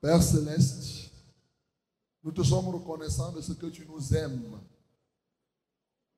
[0.00, 1.10] Père céleste,
[2.22, 4.58] nous te sommes reconnaissants de ce que tu nous aimes.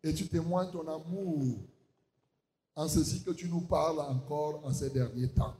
[0.04, 1.58] Et tu témoignes ton amour
[2.74, 5.57] en ceci que tu nous parles encore en ces derniers temps.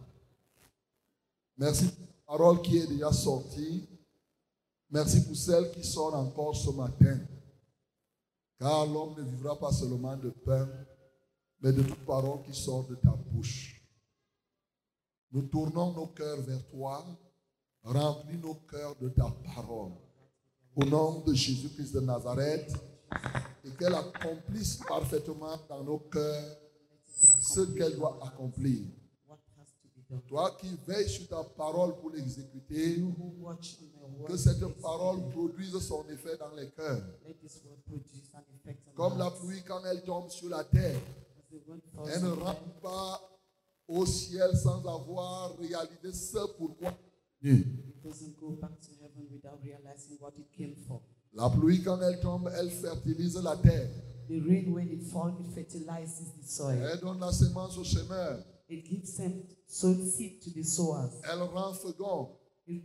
[1.57, 3.89] Merci pour la parole qui est déjà sortie.
[4.91, 7.21] Merci pour celle qui sort encore ce matin.
[8.59, 10.69] Car l'homme ne vivra pas seulement de pain,
[11.61, 13.81] mais de toute parole qui sort de ta bouche.
[15.33, 17.05] Nous tournons nos cœurs vers toi.
[17.85, 19.93] Remplis nos cœurs de ta parole.
[20.75, 22.73] Au nom de Jésus-Christ de Nazareth,
[23.65, 26.57] et qu'elle accomplisse parfaitement dans nos cœurs
[27.41, 28.87] ce qu'elle doit accomplir.
[30.29, 33.03] Toi qui veilles sur ta parole pour l'exécuter,
[34.27, 37.03] que cette parole produise son effet dans les cœurs.
[38.95, 41.01] Comme la pluie quand elle tombe sur la terre,
[42.07, 43.21] elle ne rentre pas
[43.89, 46.95] au ciel sans avoir réalisé ce pourquoi.
[51.35, 53.91] La pluie quand elle tombe, elle fertilise la terre.
[54.29, 56.77] The rain, when it falls, it fertilizes the soil.
[56.77, 58.39] Elle donne la semence au semeur.
[58.69, 61.21] It gives some sow seed to the sowers.
[61.31, 62.31] Elle rend fécond.
[62.67, 62.85] It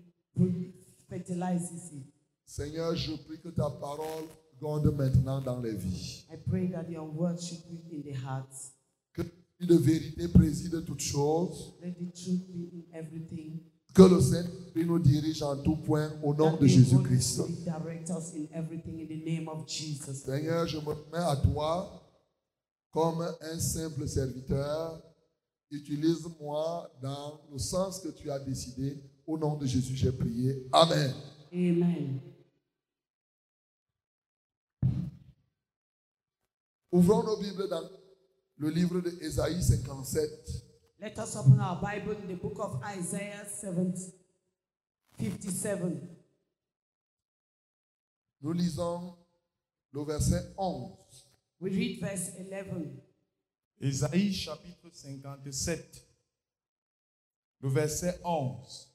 [1.07, 2.05] fertilizes it.
[2.45, 4.25] Seigneur, je prie que ta parole
[4.59, 6.25] gonde maintenant dans les vies.
[6.31, 8.73] I pray that your word should be in the hearts.
[9.13, 9.23] Que
[9.65, 11.75] de vérité préside toutes choses.
[11.81, 13.61] Let the truth be in everything.
[13.97, 17.41] Que le Saint-Esprit nous dirige en tout point au nom de Jésus-Christ.
[17.41, 20.21] Spirit direct us in everything in the name of Jesus.
[20.23, 21.99] Seigneur, je me mets à toi
[22.91, 25.01] comme un simple serviteur.
[25.71, 29.01] Utilise-moi dans le sens que tu as décidé.
[29.25, 30.67] Au nom de Jésus, j'ai prié.
[30.71, 31.15] Amen.
[31.51, 32.19] Amen.
[36.91, 37.81] Ouvrons nos Bibles dans
[38.57, 40.66] le livre de Ésaïe 57.
[40.99, 43.93] Let us open our Bible in the book of Isaiah 7,
[45.19, 46.01] 57.
[48.41, 49.15] Nous lisons
[49.91, 50.97] le verset 11.
[51.59, 52.99] We read verse 11.
[53.79, 56.03] Ésaïe chapitre 57,
[57.61, 58.91] le verset 11.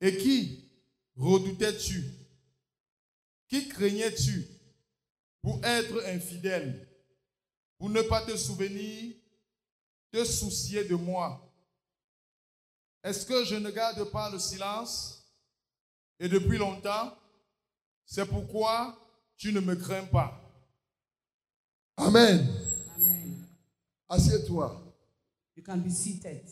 [0.00, 0.70] Et qui
[1.16, 2.04] redoutais-tu
[3.48, 4.46] Qui craignais-tu
[5.42, 6.88] pour être infidèle,
[7.84, 9.14] pour ne pas te souvenir,
[10.10, 11.38] te soucier de moi
[13.02, 15.22] Est-ce que je ne garde pas le silence?
[16.18, 17.14] Et depuis longtemps,
[18.06, 18.96] c'est pourquoi
[19.36, 20.32] tu ne me crains pas.
[21.98, 22.48] Amen.
[22.96, 23.46] Amen.
[24.08, 24.82] Assieds-toi.
[25.54, 26.48] You can be seated.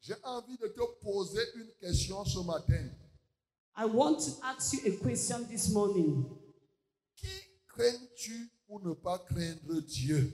[0.00, 2.88] J'ai envie de te poser une question ce matin.
[3.76, 6.24] I want to ask you a question this morning.
[7.16, 7.26] Qui
[7.66, 10.32] crains-tu pour ne pas craindre Dieu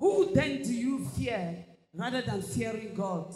[0.00, 3.32] Who then do you fear rather than fearing God?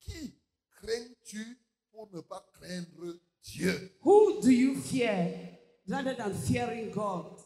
[0.00, 0.34] Qui
[0.74, 1.58] crains-tu
[1.92, 7.38] pour ne pas craindre Dieu Who do you fear rather than fearing God?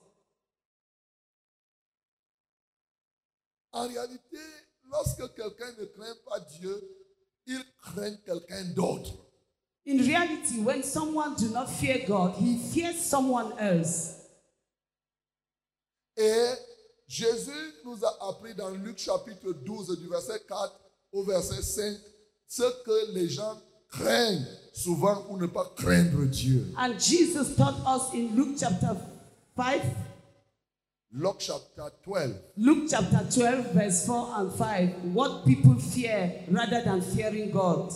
[3.72, 4.38] En réalité,
[4.90, 6.80] lorsque quelqu'un ne craint pas Dieu,
[7.46, 9.12] il craint quelqu'un d'autre.
[9.86, 14.19] In reality, when someone do not fear God, he fears someone else.
[16.20, 16.52] Et
[17.08, 17.50] Jésus
[17.82, 20.78] nous a appris dans Luc chapitre 12 du verset 4
[21.12, 21.96] au verset 5
[22.46, 23.56] ce que les gens
[23.88, 24.44] craignent
[24.74, 26.74] souvent pour ne pas craindre Dieu.
[26.76, 28.94] And Jesus taught us in Luke chapter
[29.56, 29.80] 5,
[31.12, 32.34] Luc chapitre 12.
[32.58, 37.92] Luke chapter 12, verse 4 and 5, what people fear rather than fearing God.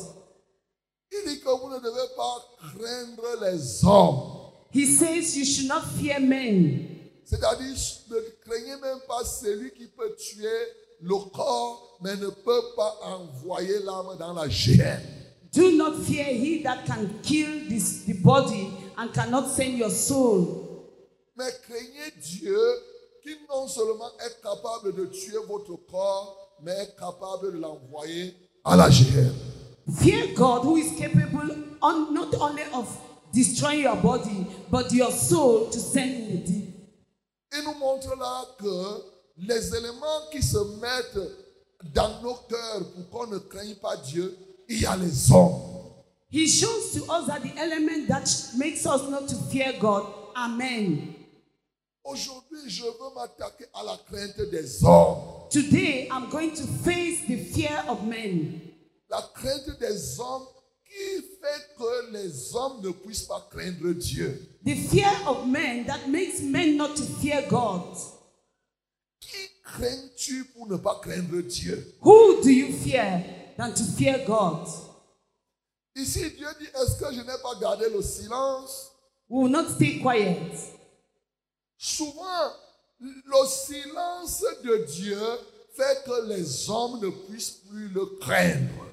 [1.13, 4.51] Il dit que vous ne devez pas craindre les hommes.
[4.73, 7.04] He says you should not fear men.
[7.25, 7.75] C'est-à-dire,
[8.11, 10.49] ne craignez même pas celui qui peut tuer
[11.01, 15.01] le corps, mais ne peut pas envoyer l'âme dans la géhenne.
[15.53, 20.83] Do not fear he that can kill this, the body and cannot send your soul.
[21.37, 22.59] Mais craignez Dieu
[23.23, 28.35] qui non seulement est capable de tuer votre corps, mais est capable de l'envoyer
[28.65, 29.35] à la géhenne.
[29.97, 32.89] Fear God who is capable on, not only of
[33.33, 36.65] destroying your body, but your soul to send in the deep.
[37.57, 39.05] Il nous montre là que
[39.39, 41.31] les éléments qui se mettent
[41.95, 44.37] dans nos cœurs pour qu'on ne craigne pas Dieu,
[44.69, 45.61] il y a les hommes.
[46.31, 50.05] He shows to us that the element that makes us not to fear God
[50.35, 51.15] are men.
[52.03, 55.49] Aujourd'hui, je veux m'attaquer à la crainte des hommes.
[55.51, 58.61] Today, I'm going to face the fear of men.
[59.09, 60.47] La crainte des hommes
[60.95, 64.41] qui fait que les hommes ne puissent pas craindre Dieu.
[64.65, 67.97] The fear of men that makes men not to fear God.
[69.21, 71.95] Qui crains-tu pour ne pas craindre Dieu?
[72.01, 73.25] Who do you fear
[73.57, 74.69] than to fear God?
[75.97, 78.91] Ici, Dieu dit, est-ce que je n'ai pas gardé le silence?
[79.29, 80.53] We will not stay quiet.
[81.77, 82.53] Souvent,
[83.01, 85.21] le silence de Dieu
[85.77, 88.85] fait que les hommes ne puissent plus le craindre.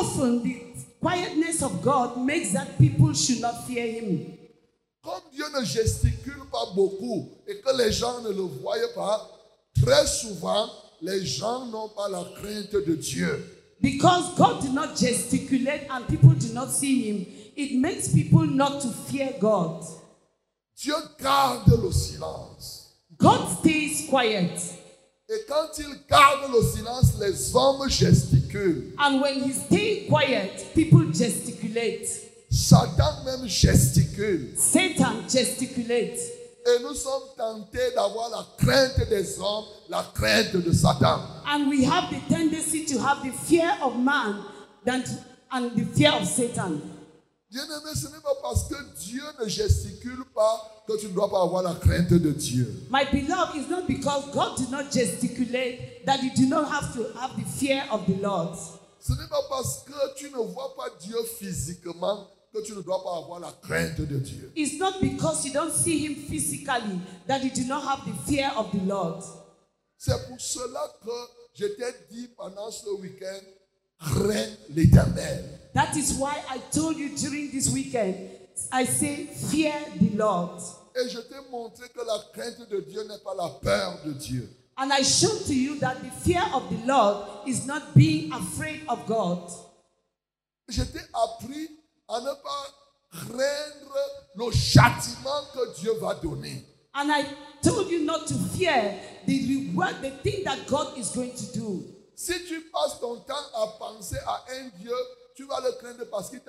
[0.00, 4.38] Often, the quietness of God makes that people should not fear Him.
[5.02, 9.28] Comme Dieu ne gesticule pas beaucoup et que les gens ne le voient pas,
[9.80, 10.68] très souvent,
[11.00, 13.44] les gens n'ont pas la crainte de Dieu.
[13.80, 18.80] Because God did not gesticulate and people do not see Him, it makes people not
[18.80, 19.84] to fear God.
[20.76, 22.94] Dieu garde le silence.
[23.16, 24.78] God stays quiet.
[25.28, 28.37] Et quand il garde le silence, les hommes gesticulent.
[28.98, 32.06] And when He stays quiet, people gesticulate.
[32.50, 34.56] Satan même gesticule.
[34.56, 36.20] Satan gesticulates.
[36.66, 41.20] Et nous sommes tentés d'avoir la crainte des hommes, la crainte de Satan.
[41.46, 44.42] And we have the tendency to have the fear of man
[44.84, 45.04] than
[45.50, 46.97] and the fear of Satan.
[47.50, 51.42] Bien-aimé, ce n'est pas parce que Dieu ne gesticule pas que tu ne dois pas
[51.42, 52.86] avoir la crainte de Dieu.
[52.90, 57.04] My beloved, it's not because God did not gesticulate that you do not have to
[57.18, 58.54] have the fear of the Lord.
[59.00, 63.02] Ce n'est pas parce que tu ne vois pas Dieu physiquement que tu ne dois
[63.02, 64.52] pas avoir la crainte de Dieu.
[64.54, 68.50] It's not because you don't see him physically that you do not have the fear
[68.58, 69.24] of the Lord.
[69.96, 71.10] C'est pour cela que
[71.54, 73.40] je t'ai dit pendant ce week-end,
[74.70, 75.44] l'éternel.
[75.74, 78.30] That is why I told you during this weekend,
[78.72, 80.60] I say, fear the Lord.
[80.96, 84.48] Et je t'ai montré que la crainte de Dieu n'est pas la peur de Dieu.
[84.76, 88.82] And I showed to you that the fear of the Lord is not being afraid
[88.88, 89.50] of God.
[90.68, 91.68] Je t'ai appris
[92.08, 92.78] à ne pas
[93.10, 93.98] craindre
[94.36, 96.64] le châtiment que Dieu va donner.
[96.94, 97.24] And I
[97.62, 98.94] told you not to fear
[99.26, 101.84] the reward, the thing that God is going to do.
[102.20, 104.90] Si tu passes ton temps à penser à un Dieu,
[105.36, 106.40] tu vas le craindre parce qu'il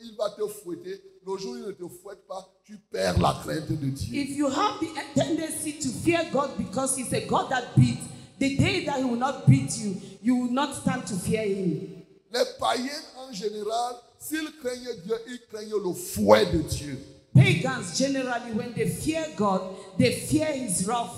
[0.00, 1.02] il va te fouetter.
[1.26, 4.14] Le jour où il ne te fouette pas, tu perds la crainte de Dieu.
[4.14, 8.04] If you have the tendency to fear God because He's a God that beats,
[8.38, 12.04] the day that He will not beat you, you will not stand to fear Him.
[12.32, 16.96] Les païens en général, s'ils craignent Dieu, ils craignent le fouet de Dieu.
[17.34, 19.62] Pagans generally, when they fear God,
[19.98, 21.16] they fear His wrath.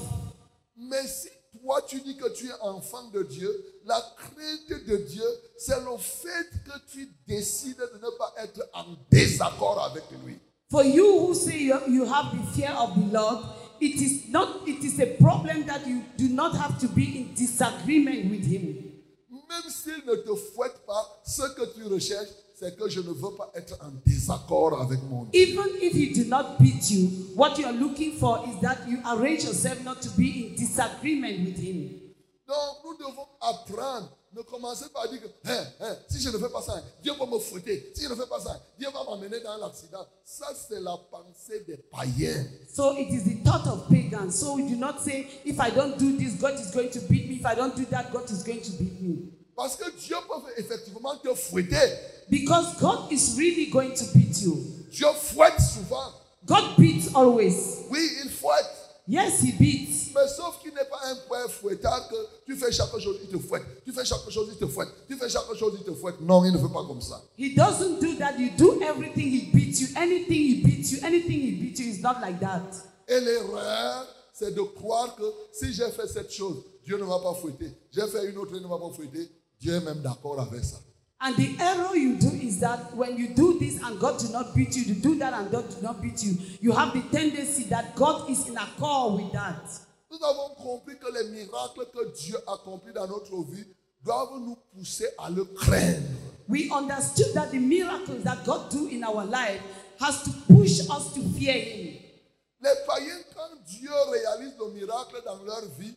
[0.75, 1.29] Mais si
[1.61, 5.25] toi tu dis que tu es enfant de Dieu, la crainte de Dieu,
[5.59, 10.39] c'est le fait que tu décides de ne pas être en désaccord avec lui.
[10.71, 13.45] For you who say you, have the fear of the Lord,
[13.81, 14.67] it is not.
[14.67, 18.75] It is a problem that you do not have to be in disagreement with Him.
[19.31, 23.37] Même s'il ne te fouette pas, ce que tu recherches, c'est que je ne veux
[23.37, 25.41] pas être en désaccord avec mon Dieu.
[25.41, 28.99] Even if He do not beat you, what you are looking for is that you
[29.07, 32.04] arrange yourself not to be in disagreement with Him.
[32.55, 34.11] Donc nous devons apprendre.
[34.35, 37.13] Ne commencez pas à dire que Hein, hein, si je ne fais pas ça, Dieu
[37.19, 37.93] va me fouetter.
[37.95, 40.05] Si je ne fais pas ça, Dieu va m'amener dans l'accident.
[40.25, 42.45] Ça, c'est la pensée des païens.
[42.73, 44.33] So it is the thought of pagans.
[44.33, 47.29] So we do not say, if I don't do this, God is going to beat
[47.29, 47.37] me.
[47.37, 49.31] If I don't do that, God is going to beat me.
[49.55, 51.99] Parce que Dieu peut effectivement te fouetter.
[52.29, 54.57] Because God is really going to beat you.
[54.91, 56.13] Dieu fouette souvent.
[56.45, 57.85] God beats always.
[57.89, 58.84] Oui, il fouette.
[59.07, 60.13] Yes, He beats.
[60.15, 63.39] Mais sauf qu'il n'est pas un père fouettard que tu fais chaque chose, il te
[63.39, 63.65] fouette.
[63.85, 64.89] Tu fais chaque chose, il te fouette.
[65.07, 66.21] Tu fais chaque chose, il te fouette.
[66.21, 67.23] Non, il ne fait pas comme ça.
[67.37, 68.39] He doesn't do that.
[68.39, 69.89] You do everything, He beats you.
[69.97, 72.63] Anything He beats you, anything He beats you is not like that.
[73.07, 77.35] Et l'erreur, c'est de croire que si j'ai fait cette chose, Dieu ne va pas
[77.35, 77.77] fouetter.
[77.93, 79.29] J'ai fait une autre, il ne va pas fouetter.
[79.61, 80.81] Dieu est même d'accord avec ça.
[81.25, 84.55] And the error you do is that when you do this and God do not
[84.55, 87.65] beat you, you do that and God do not beat you, you have the tendency
[87.71, 89.65] that God is in accord with that.
[90.11, 93.65] Nous avons compris que les miracles que Dieu accomplit dans notre vie
[94.05, 96.03] doivent nous pousser à le craindre.
[96.47, 99.63] We understood that the miracles that God do in our life
[100.01, 102.01] has to push us to fear Him.
[102.61, 105.95] Les païens, quand Dieu réalise le miracle dans leur vie,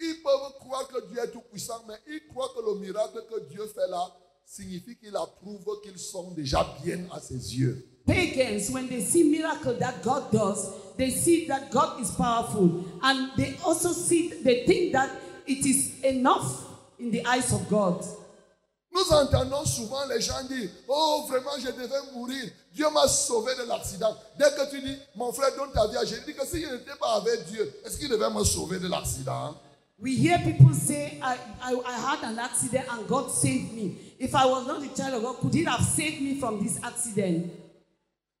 [0.00, 3.40] ils peuvent croire que Dieu est tout puissant, mais ils croient que le miracle que
[3.48, 4.06] Dieu fait là
[4.46, 7.84] signifie qu'il approuve qu'ils sont déjà bien à ses yeux.
[8.06, 13.30] Pagans, when they see miracle that God does, they see that God is powerful, and
[13.36, 15.10] they also see, they think that
[15.46, 16.64] it is enough
[17.00, 18.04] in the eyes of God.
[18.92, 22.50] Nous entendons souvent les gens dire Oh, vraiment, je devais mourir.
[22.72, 24.16] Dieu m'a sauvé de l'accident.
[24.38, 26.96] Dès que tu dis Mon frère, donne ta vie à Jésus, que si je n'étais
[26.98, 29.54] pas avec Dieu, est-ce qu'il devait me sauver de l'accident?
[29.98, 33.96] We hear people say, I, I, I had an accident and God saved me.
[34.18, 36.78] If I was not a child of God, could He have saved me from this
[36.82, 37.50] accident?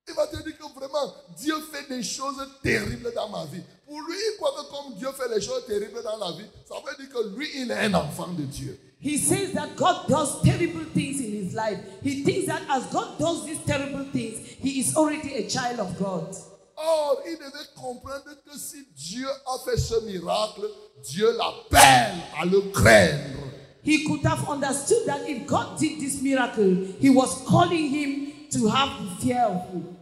[0.08, 3.62] Il va te dire que vraiment, Dieu fait des choses terribles dans ma vie.
[3.86, 6.76] Pour lui, il croit que comme Dieu fait les choses terribles dans la vie, ça
[6.76, 8.78] veut dire que lui, il est un enfant de Dieu.
[9.00, 11.78] He says that God does terrible things in his life.
[12.02, 15.98] He thinks that as God does these terrible things, he is already a child of
[15.98, 16.36] God.
[16.76, 20.62] Or, il devait comprendre que si Dieu a fait ce miracle,
[21.04, 23.40] Dieu l'appelle à le craindre.
[23.82, 28.66] He could have understood that if God did this miracle, he was calling him to
[28.68, 29.96] have the fear of him.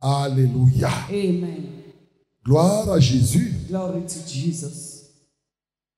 [0.00, 0.90] Alléluia.
[1.10, 1.82] Amen.
[2.44, 3.52] Gloire à Jésus.
[3.68, 5.10] Glory to Jesus.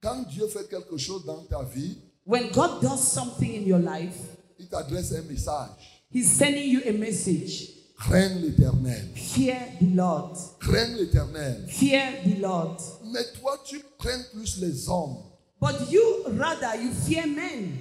[0.03, 1.97] Quand Dieu fait quelque chose dans ta vie,
[2.27, 4.17] When God does something in your life,
[4.59, 6.05] il t'adresse un message.
[6.11, 7.71] he's sending you a message.
[8.01, 9.11] Crains l'éternel.
[9.15, 10.37] Fear the Lord.
[10.59, 11.67] Crains l'éternel.
[11.69, 12.81] Fear the Lord.
[13.13, 15.19] Mais toi, tu crains plus les hommes.
[15.61, 17.77] But you rather you fear men.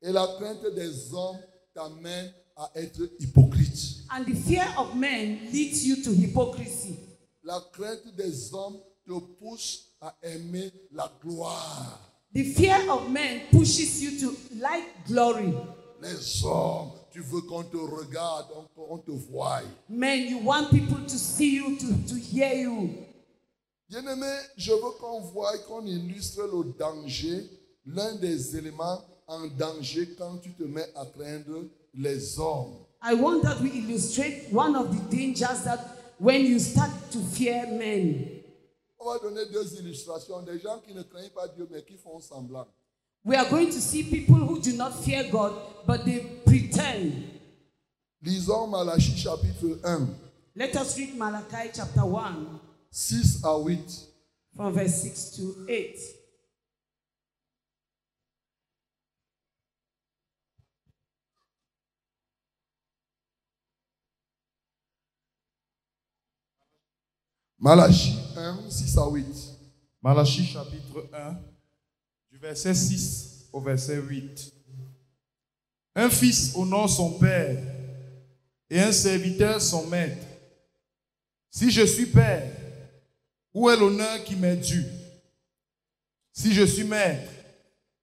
[0.00, 1.38] Et la crainte des hommes
[1.74, 4.04] t'amène à être hypocrite.
[4.08, 7.00] And the fear of men leads you to hypocrisy.
[7.42, 12.00] La crainte des hommes te pousse à aimer la gloire.
[12.32, 15.52] The fear of men pushes you to like glory.
[16.00, 19.62] Les hommes, tu veux qu'on te regarde, on, on te voie.
[19.88, 22.90] You want people to see you, to, to hear you.
[23.88, 24.26] Bien-aimé,
[24.58, 27.48] je veux qu'on voie, qu'on illustre le danger,
[27.86, 32.74] l'un des éléments en danger quand tu te mets à craindre les hommes.
[33.02, 35.78] I want that we illustrate one of the dangers that
[36.18, 38.42] when you start to fear men.
[38.98, 42.20] On va donner deux illustrations des gens qui ne craignent pas Dieu mais qui font
[42.20, 42.66] semblant.
[43.26, 45.52] We are going to see people who do not fear God,
[45.84, 46.20] but they
[46.76, 47.12] pretend.
[48.22, 50.08] Lisons Malachie chapitre 1,
[50.54, 54.06] Let us read Malachi chapter 1, 6 à 8.
[54.54, 55.98] from verse 6 to 8.
[67.58, 69.26] Malachie 1, 6 à 8.
[70.02, 71.38] Malachie chapitre 1,
[72.30, 74.55] du verset 6 au verset 8.
[75.98, 77.56] Un fils honore son père
[78.68, 80.26] et un serviteur son maître.
[81.50, 82.52] Si je suis père,
[83.54, 84.84] où est l'honneur qui m'est dû?
[86.34, 87.32] Si je suis maître,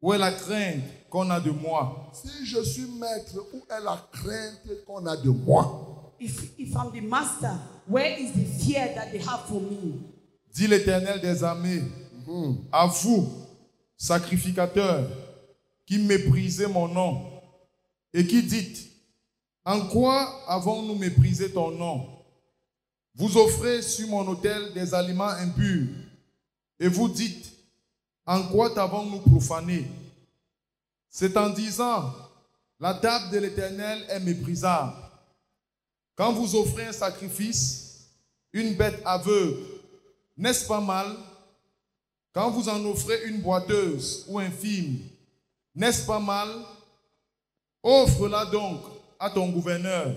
[0.02, 2.12] où est la crainte qu'on a de moi?
[2.14, 6.16] Si je suis maître, où est la crainte qu'on a de moi?
[6.20, 10.02] If, if I'm the master, where is the fear that they have for me?
[10.52, 11.84] Dit l'Éternel des armées,
[12.72, 13.32] à vous,
[13.96, 15.08] sacrificateurs,
[15.86, 17.33] qui méprisez mon nom,
[18.14, 18.90] et qui dites,
[19.66, 22.10] en quoi avons-nous méprisé ton nom?
[23.16, 25.88] Vous offrez sur mon autel des aliments impurs,
[26.80, 27.52] et vous dites,
[28.26, 29.88] en quoi t'avons-nous profané?
[31.10, 32.14] C'est en disant,
[32.80, 34.96] la table de l'Éternel est méprisable.
[36.16, 38.08] Quand vous offrez un sacrifice,
[38.52, 39.60] une bête aveugle,
[40.36, 41.16] n'est-ce pas mal?
[42.34, 45.00] Quand vous en offrez une boiteuse ou un film,
[45.76, 46.50] n'est-ce pas mal?
[47.84, 48.80] Offre-la donc
[49.20, 50.16] à ton gouverneur.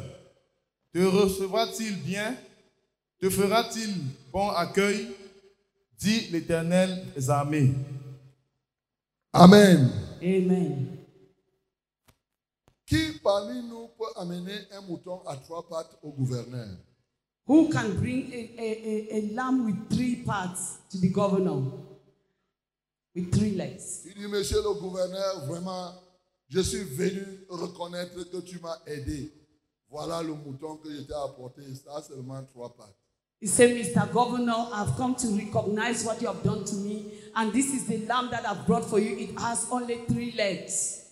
[0.93, 2.37] Te recevra-t-il bien?
[3.21, 3.93] Te fera-t-il
[4.33, 5.09] bon accueil?
[5.99, 7.75] Dit l'Éternel des armées.
[9.33, 9.91] Amen.
[10.23, 10.99] Amen.
[12.87, 16.69] Qui parmi nous peut amener un mouton à trois pattes au gouverneur?
[17.49, 21.63] Who can bring a, a, a, a lamb with three parts to the governor?
[23.15, 24.03] With three legs.
[24.05, 25.93] Il dit, monsieur le gouverneur, vraiment,
[26.49, 29.33] je suis venu reconnaître que tu m'as aidé.
[29.88, 31.62] Voilà le mouton que je t'ai apporté.
[31.75, 32.97] Ça a seulement trois pattes.
[33.38, 34.11] He said, Mr.
[34.12, 38.07] Governor, I've come to recognize what you have done to me, and this is the
[38.07, 39.15] lamb that I've brought for you.
[39.15, 41.03] It has only three legs.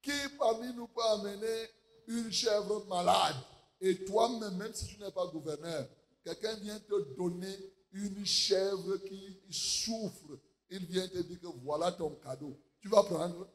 [0.00, 1.68] Qui parmi nous peut amener
[2.06, 3.34] une chèvre malade?
[3.80, 5.88] Et toi-même, même si tu n'es pas gouverneur,
[6.24, 7.56] quelqu'un vient te donner
[7.92, 10.38] une chèvre qui souffre.
[10.70, 12.56] Il vient te dire que voilà ton cadeau.
[12.80, 13.48] Tu vas prendre.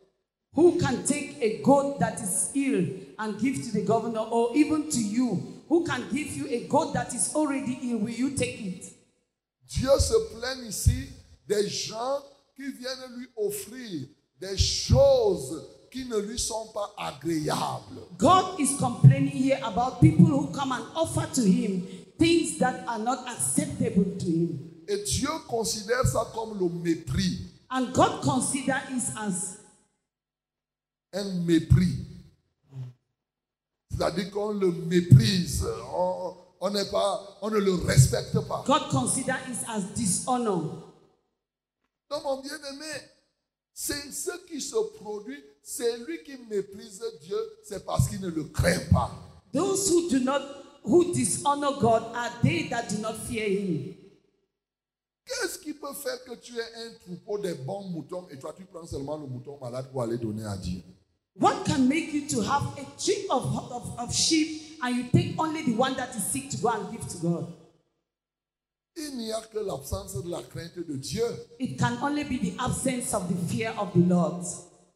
[0.56, 2.86] Who can take a goat that is ill
[3.20, 5.62] and give to the governor, or even to you?
[5.68, 8.00] Who can give you a goat that is already ill?
[8.00, 8.86] Will you take it?
[9.68, 11.10] Dieu se plaint ici
[11.48, 12.24] des gens
[12.56, 14.08] qui viennent lui offrir
[14.42, 18.02] des choses qui ne lui sont pas agréables.
[18.18, 21.88] God is complaining here about people who come and offer to him
[22.18, 24.60] things that are not acceptable to him.
[24.88, 27.42] Et Dieu considère ça comme le mépris.
[27.70, 29.59] And God considers it as
[31.14, 32.06] Un mépris.
[33.92, 35.66] C'est-à-dire qu'on le méprise.
[35.94, 38.64] On, on n'est pas, on ne le respecte pas.
[38.66, 40.94] God considers it as dishonor.
[42.10, 42.86] Donc, mon bien-aimé,
[43.74, 45.44] c'est ce qui se produit.
[45.62, 49.12] C'est lui qui méprise Dieu, c'est parce qu'il ne le craint pas.
[49.54, 50.42] Those who do not
[50.84, 53.96] who dishonor God are they that do not fear him.
[55.26, 58.66] Qu'est-ce qui peut faire que tu aies un troupeau de bons moutons et toi tu
[58.66, 60.82] prends seulement le mouton malade pour aller donner à Dieu?
[61.40, 65.40] What can make you to have a tree of, of, of sheep and you take
[65.40, 67.54] only the one that is sick to go and give to God?
[68.98, 71.24] Il n'y a que l'absence de la crainte de Dieu.
[71.58, 74.44] It can only be the absence of the fear of the Lord.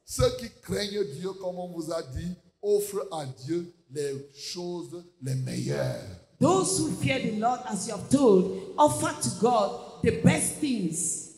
[0.04, 5.36] Ceux qui craignent Dieu, comme on vous a dit, offrent à Dieu les choses les
[5.36, 6.20] meilleures.
[6.42, 11.33] Those who fear the Lord, as you have told, offer to God the best things.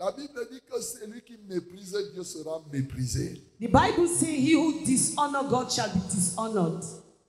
[0.00, 3.38] La Bible dit que celui qui méprise Dieu sera méprisé.
[3.60, 6.82] The Bible says, He who dishonor God shall be dishonored.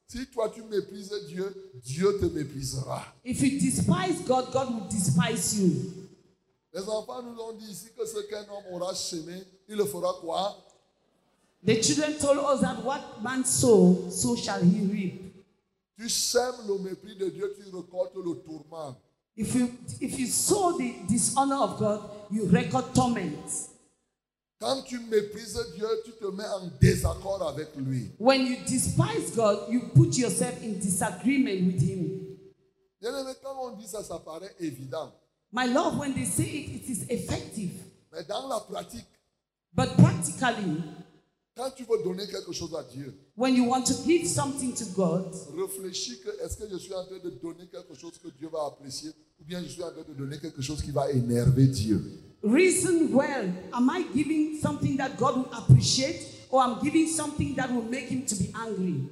[0.07, 3.13] Si toi tu méprises Dieu, Dieu te méprisera.
[3.25, 5.91] If you despise God, God will despise you.
[6.73, 10.13] Les enfants nous ont dit ici que ce qu'un homme aura semé, il le fera
[10.21, 10.55] quoi?
[11.65, 15.21] The children told us that what man sow, so shall he reap.
[15.97, 18.95] Tu sèmes le mépris de Dieu, tu récoltes le tourment.
[19.35, 23.69] If you if you saw the dishonor of God, you record torment.
[24.59, 28.11] Quand tu méprises Dieu, tu te mets en désaccord avec lui.
[28.19, 32.37] When you despise God, you put yourself in disagreement with Him.
[33.01, 35.11] Quand on dit ça, ça paraît évident.
[35.51, 37.71] My love, when they say it, it is effective.
[38.11, 39.07] Mais dans la pratique,
[39.73, 40.83] But practically,
[41.61, 44.85] quand tu veux donner quelque chose à Dieu, when you want to give something to
[44.95, 48.49] God, réfléchis que est-ce que je suis en train de donner quelque chose que Dieu
[48.51, 51.67] va apprécier ou bien je suis en train de donner quelque chose qui va énerver
[51.67, 52.01] Dieu.
[52.43, 53.53] reason well.
[53.73, 58.09] Am I giving something that God will appreciate, or I'm giving something that will make
[58.09, 59.07] Him to be angry?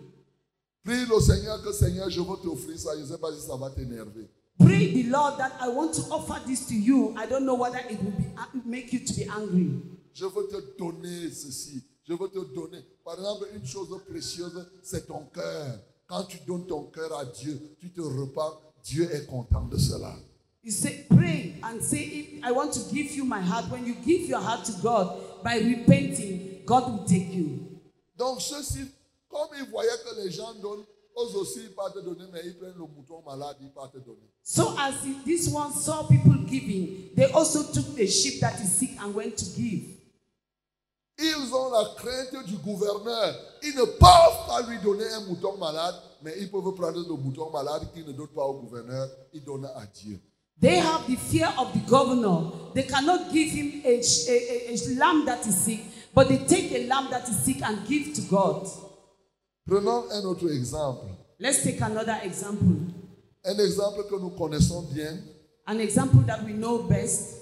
[0.83, 3.55] Prie le Seigneur que Seigneur, je veux t'offrir ça, je ne sais pas si ça
[3.57, 4.27] va t'énerver.
[4.57, 7.13] Pray the Lord that I want to offer this to you.
[7.15, 8.25] I don't know whether it will be
[8.65, 9.69] make you to be angry.
[10.13, 11.83] Je veux te donner ceci.
[12.09, 12.83] Je veux te donner.
[13.05, 15.79] Par exemple, une chose précieuse, c'est ton cœur.
[16.07, 20.15] Quand tu donnes ton cœur à Dieu, tu te repens, Dieu est content de cela.
[20.63, 23.69] You say, pray and say, I want to give you my heart.
[23.69, 27.79] When you give your heart to God by repenting, God will take you.
[28.17, 28.79] Donc, ceux-ci,
[29.29, 30.83] comme ils voyaient que les gens donnent,
[31.15, 33.99] eux aussi, ils partent te donner, mais ils prennent le mouton malade, ils partent te
[33.99, 34.27] donner.
[34.41, 38.71] So as if this one saw people giving, they also took the sheep that is
[38.71, 39.98] sick and went to give.
[41.21, 43.35] Ils ont la crainte du gouverneur.
[43.61, 47.49] Ils ne peuvent pas lui donner un mouton malade, mais ils peuvent prendre le mouton
[47.51, 50.19] malade qu'ils ne donnent pas au gouverneur, ils donnent à Dieu.
[50.61, 52.51] They have the fear of the governor.
[52.73, 55.79] They cannot give him a, a, a, a lamb that is sick,
[56.13, 58.67] but they take a lamb that is sick and give to God.
[59.65, 61.07] Prenons un autre exemple.
[61.39, 62.91] Let's take another example.
[63.45, 65.17] Un exemple que nous connaissons bien,
[65.65, 67.38] An example that we know best.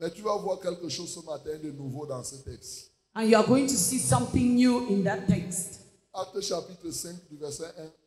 [0.00, 2.90] Mais tu vas voir quelque chose ce matin de nouveau dans ce texte.
[3.14, 5.80] And you are going to see something new in that text.
[6.14, 7.64] Acte chapitre 5 du verset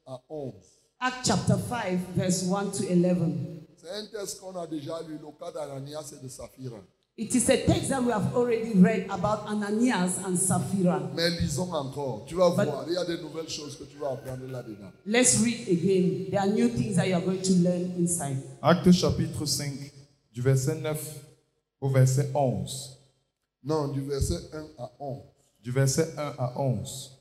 [0.07, 0.53] 1 à 11.
[0.99, 3.33] Act chapter 5, verse 1 to 11.
[3.75, 6.77] C'est un texte qu'on a déjà lu, le cas d'Ananias et de Saphira.
[7.15, 10.99] It is a text that we have already read about Ananias and Sapphira.
[11.13, 12.23] Mais lisons encore.
[12.25, 14.89] Tu vas But- voir, il y a de nouvelles choses que tu vas apprendre là-dedans.
[15.05, 16.29] Let's read again.
[16.31, 18.37] There are new things that you are going to learn inside.
[18.61, 19.73] Acte chapitre 5,
[20.33, 20.97] du verset 9
[21.83, 22.97] au verset 11.
[23.61, 25.21] Non, du verset 1 à 11.
[25.61, 27.11] Du verset 1 à 11.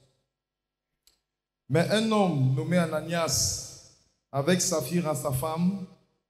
[1.68, 3.90] Mais un homme nommé Ananias,
[4.31, 5.85] avec Saphira sa femme,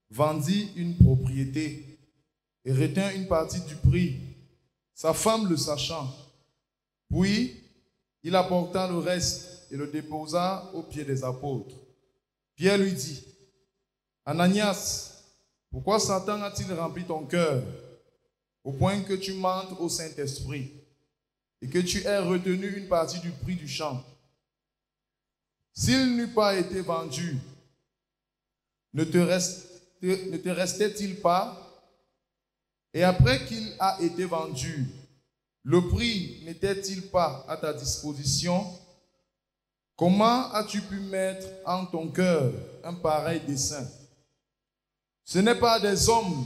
[0.09, 1.99] vendit une propriété
[2.65, 4.19] et retint une partie du prix,
[4.95, 6.11] sa femme le sachant.
[7.11, 7.63] Puis
[8.23, 11.77] il apporta le reste et le déposa aux pieds des apôtres.
[12.57, 13.25] Pierre lui dit,
[14.25, 15.23] Ananias,
[15.71, 17.63] pourquoi Satan a-t-il rempli ton cœur?
[18.65, 20.73] Au point que tu mentes au Saint-Esprit
[21.61, 24.05] et que tu aies retenu une partie du prix du champ.
[25.73, 27.39] S'il n'eût pas été vendu,
[28.93, 29.19] ne te,
[30.03, 31.59] ne te restait-il pas?
[32.93, 34.87] Et après qu'il a été vendu,
[35.63, 38.67] le prix n'était-il pas à ta disposition?
[39.97, 42.53] Comment as-tu pu mettre en ton cœur
[42.85, 43.89] un pareil dessein?
[45.25, 46.45] Ce n'est pas des hommes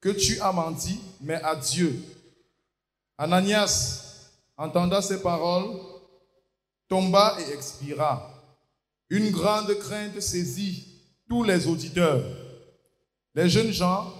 [0.00, 2.02] que tu as menti, mais à Dieu.
[3.18, 5.78] Ananias, entendant ces paroles,
[6.88, 8.30] tomba et expira.
[9.10, 10.86] Une grande crainte saisit
[11.28, 12.24] tous les auditeurs.
[13.34, 14.12] Les jeunes gens,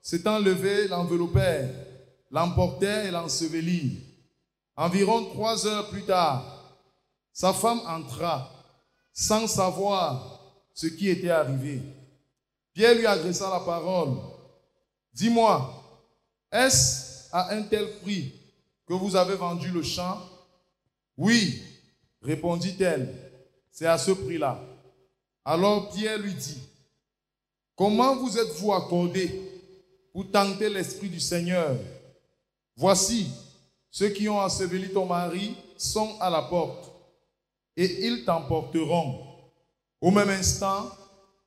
[0.00, 1.70] s'étant levés, l'enveloppèrent,
[2.30, 4.00] l'emportèrent et l'ensevelirent.
[4.76, 6.44] Environ trois heures plus tard,
[7.32, 8.50] sa femme entra
[9.12, 10.40] sans savoir
[10.74, 11.80] ce qui était arrivé.
[12.74, 14.18] Pierre lui adressa la parole.
[15.16, 15.72] Dis-moi,
[16.52, 18.34] est-ce à un tel prix
[18.86, 20.20] que vous avez vendu le champ?
[21.16, 21.62] Oui,
[22.20, 23.14] répondit-elle,
[23.70, 24.60] c'est à ce prix-là.
[25.42, 26.60] Alors Pierre lui dit,
[27.74, 29.40] Comment vous êtes-vous accordé
[30.12, 31.78] pour tenter l'Esprit du Seigneur?
[32.76, 33.28] Voici,
[33.90, 36.92] ceux qui ont enseveli ton mari sont à la porte,
[37.74, 39.24] et ils t'emporteront.
[39.98, 40.90] Au même instant,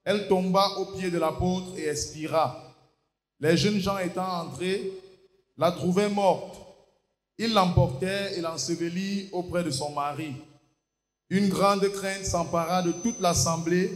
[0.03, 2.68] elle tomba aux pieds de l'apôtre et expira.
[3.39, 4.91] Les jeunes gens étant entrés,
[5.57, 6.57] la trouvaient morte.
[7.37, 10.33] Ils l'emportèrent et l'ensevelirent auprès de son mari.
[11.29, 13.91] Une grande crainte s'empara de toute l'assemblée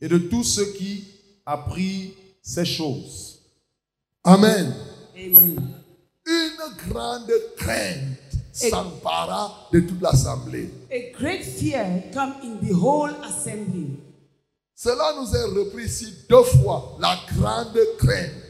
[0.00, 1.04] et de tous ceux qui
[1.46, 2.10] apprirent
[2.42, 3.40] ces choses.
[4.24, 4.74] Amen.
[5.14, 5.60] Amen.
[6.26, 8.18] Une grande crainte
[8.52, 10.70] s'empara de toute l'assemblée.
[10.90, 13.98] A great fear come in the whole assembly.
[14.74, 18.43] Cela nous est repris ici deux fois, la grande crainte.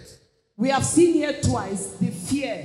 [0.56, 2.64] We have seen here twice the fear.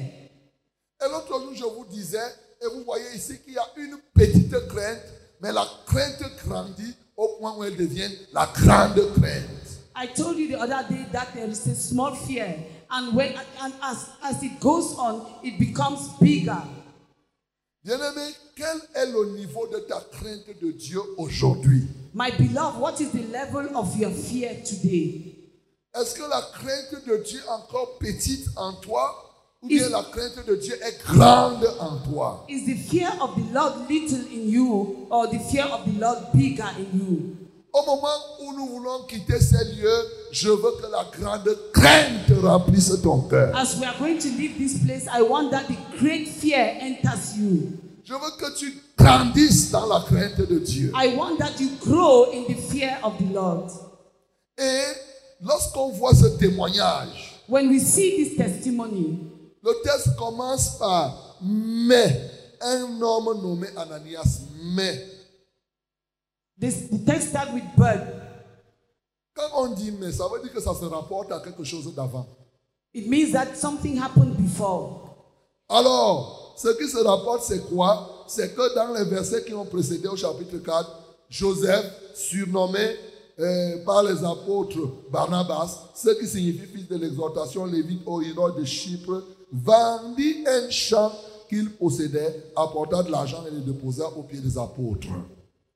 [1.02, 2.19] Et l'autre jour, je vous disais,
[2.62, 5.02] et vous voyez ici qu'il y a une petite crainte,
[5.41, 9.80] mais la crainte grandit au point où elle devient la grande crainte.
[9.95, 12.56] I told you the other day that there is a small fear,
[12.91, 16.62] and when and as, as it goes on, it becomes bigger.
[17.84, 23.10] Bien-aimé, quel est le niveau de ta crainte de Dieu aujourd'hui My beloved, what is
[23.12, 25.38] the level of your fear today?
[25.95, 29.25] Est-ce que la crainte de Dieu est encore petite en toi
[29.62, 32.45] ou bien Is- la crainte de Dieu est grande en toi?
[32.47, 36.17] Is the fear of the Lord little in you, or the fear of the Lord
[36.34, 37.36] bigger in you?
[37.73, 42.91] Au moment où nous voulons quitter ces lieux, je veux que la grande crainte remplisse
[43.04, 43.56] ton cœur.
[43.56, 47.36] As we are going to leave this place, I want that the great fear enters
[47.38, 47.73] you.
[48.04, 50.91] Je veux que tu grandisses dans la crainte de Dieu.
[50.95, 53.69] I want that you grow in the fear of the Lord.
[54.58, 54.84] Et
[55.41, 59.17] lorsqu'on voit ce témoignage, When we see this testimony,
[59.63, 62.30] le texte commence par mais
[62.62, 64.41] un homme nommé Ananias.
[64.75, 65.04] Mais
[66.60, 68.19] this, the text starts with but.
[69.34, 72.28] quand on dit mais, ça veut dire que ça se rapporte à quelque chose d'avant.
[72.93, 75.15] It means that something happened before.
[75.69, 78.25] Alors, ce qui se rapporte, c'est quoi?
[78.28, 80.89] C'est que dans les versets qui ont précédé au chapitre 4,
[81.30, 82.95] Joseph, surnommé
[83.39, 84.80] euh, par les apôtres
[85.12, 91.12] Barnabas, ce qui signifie fils de l'exhortation lévite au héros de Chypre, vendit un champ
[91.47, 95.08] qu'il possédait, apporta de l'argent et le déposa aux pieds des apôtres.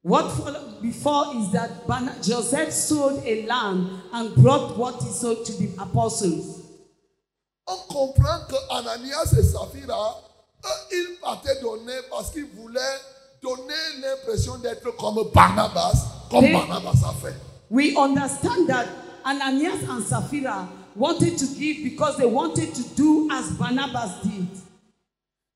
[0.04, 1.70] What followed before is that
[2.22, 6.60] Joseph sold a land and brought what he sold to the apostles.
[7.66, 10.22] On comprend que Ananias et Saphira,
[10.66, 13.00] eux, ils partaient donner parce qu'ils voulaient
[13.42, 15.94] donner l'impression d'être comme Barnabas,
[16.30, 17.53] comme Barnabas a fait.
[17.70, 18.88] We understand that
[19.26, 24.48] Ananias and Sapphira wanted to give because they wanted to do as Barnabas did.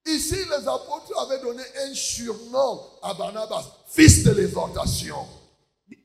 [0.06, 5.26] Ici, les apôtres avaient donné un surnom à Barnabas, fils de l'exhortation.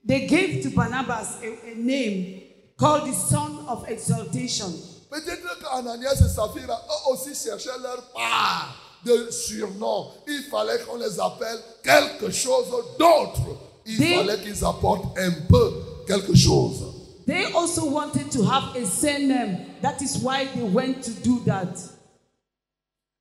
[0.04, 2.42] They gave to Barnabas a, a name
[2.76, 4.72] called the son of exaltation.
[5.08, 10.08] Peut-être qu'Ananias et Saphira, eux aussi cherchaient leur part de surnom.
[10.26, 12.66] Il fallait qu'on les appelle quelque chose
[12.98, 13.40] d'autre.
[13.86, 15.72] Il Des- fallait qu'ils apportent un peu
[16.06, 16.84] quelque chose.
[17.26, 19.66] They also wanted to have a surname.
[19.80, 21.78] That is why they went to do that.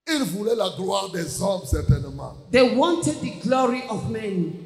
[0.07, 2.33] Ils voulaient la gloire des hommes, certainement.
[2.51, 4.65] They wanted the glory of men.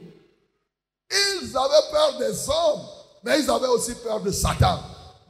[1.12, 2.88] Ils avaient peur des hommes,
[3.24, 4.80] mais ils avaient aussi peur de Satan.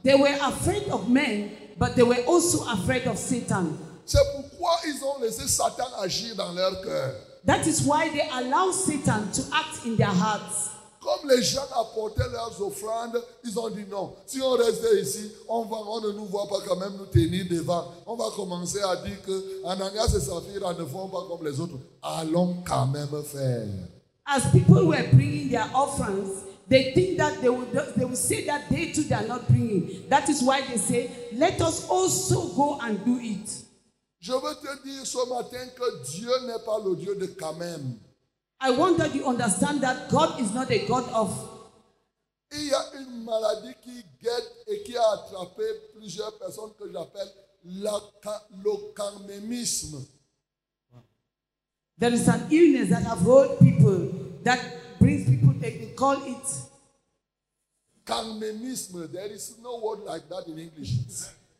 [0.04, 3.76] They were afraid of men, but they were also afraid of Satan.
[4.04, 7.14] C'est pourquoi ils ont laissé Satan agir dans leur cœur.
[7.44, 10.70] That is why they allow Satan to act in their hearts.
[11.06, 14.16] Comme les gens apportaient leurs offrandes, ils ont dit non.
[14.26, 17.46] Si on restait ici, on, va, on ne nous voit pas quand même nous tenir
[17.48, 17.84] devant.
[18.04, 21.78] On va commencer à dire que Ananias et Saphira ne font pas comme les autres.
[22.02, 23.68] Allons quand même faire.
[24.26, 28.62] As people were bringing their offerings, they think that they will, they will say that
[28.68, 30.08] they too they are not bringing.
[30.08, 33.48] That is why they say, let us also go and do it.
[34.18, 37.96] Je veux te dire ce matin que Dieu n'est pas le Dieu de quand même.
[38.60, 41.52] I want that you understand that God is not a God of.
[42.52, 45.64] Il y a une maladie qui guette et qui a attrapé
[45.94, 47.28] plusieurs personnes que j'appelle
[47.64, 48.00] la-
[48.62, 50.06] le carmémisme.
[51.98, 54.10] There is an illness that have hold people
[54.44, 54.60] that
[55.00, 55.54] brings people.
[55.60, 56.46] They, they call it.
[58.04, 59.10] Carmémisme.
[59.12, 60.90] There is no word like that in English.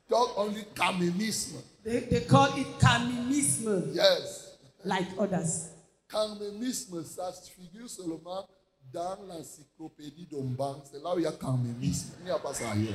[0.09, 1.57] Talk only carmémisme.
[1.83, 4.57] They, they call it carminisme, Yes.
[4.85, 5.71] like others.
[6.09, 8.47] Carmémisme, ça se figure seulement
[8.93, 10.83] dans l'encyclopédie d'Omban.
[10.91, 12.13] C'est là où il y a carmémisme.
[12.21, 12.95] Il n'y a pas ça ailleurs.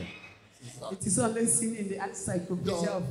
[0.91, 3.04] It is only seen in the encyclopedia of.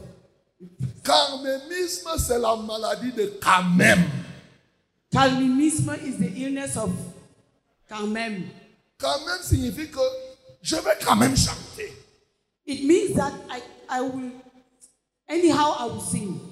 [1.03, 4.05] Carmémisme, c'est la maladie de quand même.
[5.11, 6.91] Carminisme is the illness of
[7.89, 8.45] Carmem.
[9.03, 9.99] même signifie que
[10.63, 11.93] je vais quand même chanter.
[12.67, 14.31] It means that I, I will,
[15.29, 16.50] anyhow, I will sing.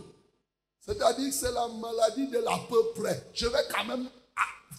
[0.88, 3.22] C'est-à-dire que c'est la maladie de l'à peu près.
[3.34, 4.08] Je vais quand même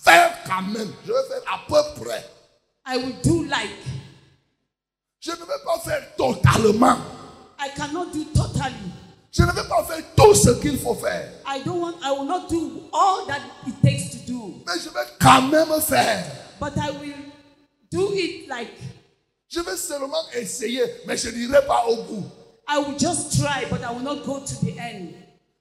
[0.03, 0.91] faire quand même.
[1.05, 2.25] Je vais faire à peu près.
[2.87, 3.69] I will do like.
[5.19, 6.97] Je ne vais pas faire totalement.
[7.59, 8.73] I cannot do totally.
[9.31, 11.31] Je ne vais pas faire tout ce qu'il faut faire.
[11.45, 14.63] I don't want, I will not do all that it takes to do.
[14.65, 16.25] Mais je vais quand même faire.
[16.59, 17.31] But I will
[17.91, 18.73] do it like,
[19.47, 22.23] Je vais seulement essayer, mais je n'irai pas au bout.
[22.67, 25.13] I will just try, but I will not go to the end.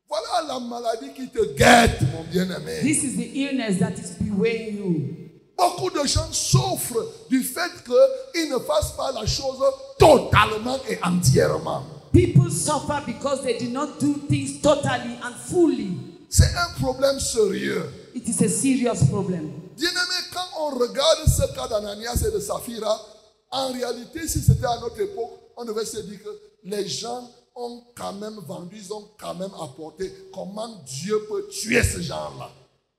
[0.08, 2.80] Voilà la maladie qui te guette, mon bien-aimé.
[2.80, 5.28] This is the illness that is bewailing you.
[5.56, 9.58] Beaucoup de gens souffrent du fait qu'ils ne fassent pas la chose
[9.98, 11.82] totalement et entièrement.
[12.12, 15.98] People suffer because they do not do things totally and fully.
[16.30, 17.84] C'est un problème sérieux.
[18.14, 19.50] It is a serious problem.
[19.76, 22.98] Bien-aimé, quand on regarde ce cas d'Ananias et de Saphira,
[23.50, 26.30] en réalité, si c'était à notre époque, on devait se dire que
[26.64, 30.10] les gens ont quand même vendu, ils ont quand même apporté.
[30.32, 32.50] Comment Dieu peut tuer ce genre-là?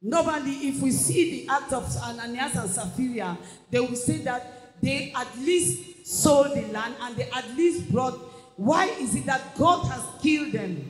[0.01, 3.37] Normally, if we see the act of Ananias and Sapphira,
[3.71, 4.41] they will say that
[4.81, 8.17] they at least sold the land and they at least brought.
[8.57, 10.89] Why is it that God has killed them?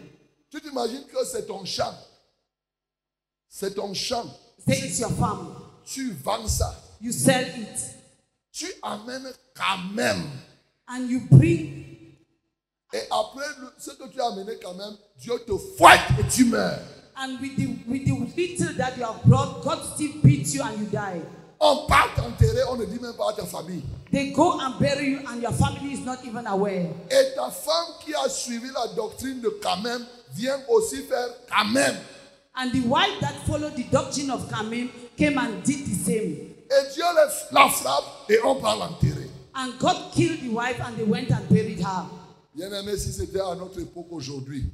[0.52, 1.94] Tu t'imagines que c'est ton champ.
[3.48, 4.26] C'est ton champ.
[4.68, 5.56] Say it's your farm.
[5.86, 6.76] Tu vends ça.
[7.02, 7.80] You sell it
[8.52, 10.24] Tu amènes quand même.
[10.88, 11.89] and you bring,
[12.94, 13.46] Et après
[13.78, 16.80] ce que tu as amené quand même, Dieu te fouette et tu meurs.
[17.20, 20.80] and with the, with the little that you have brought, God still beats you and
[20.80, 21.22] you die.
[21.62, 23.84] On part t'enterrer, on ne dit même pas à ta famille.
[24.12, 26.90] They go and bury you and your family is not even aware.
[27.12, 29.52] Et ta femme qui a suivi la doctrine de
[29.84, 31.28] même vient aussi faire
[31.74, 31.98] même.
[32.56, 36.56] And the wife that followed the doctrine of Kamim came and did the same.
[36.72, 37.04] Et Dieu
[37.52, 39.30] la frappe et on part l'enterrer.
[39.54, 42.06] And God killed the wife and they went and buried her.
[42.60, 44.66] Bien aimé, si c'était à notre époque aujourd'hui,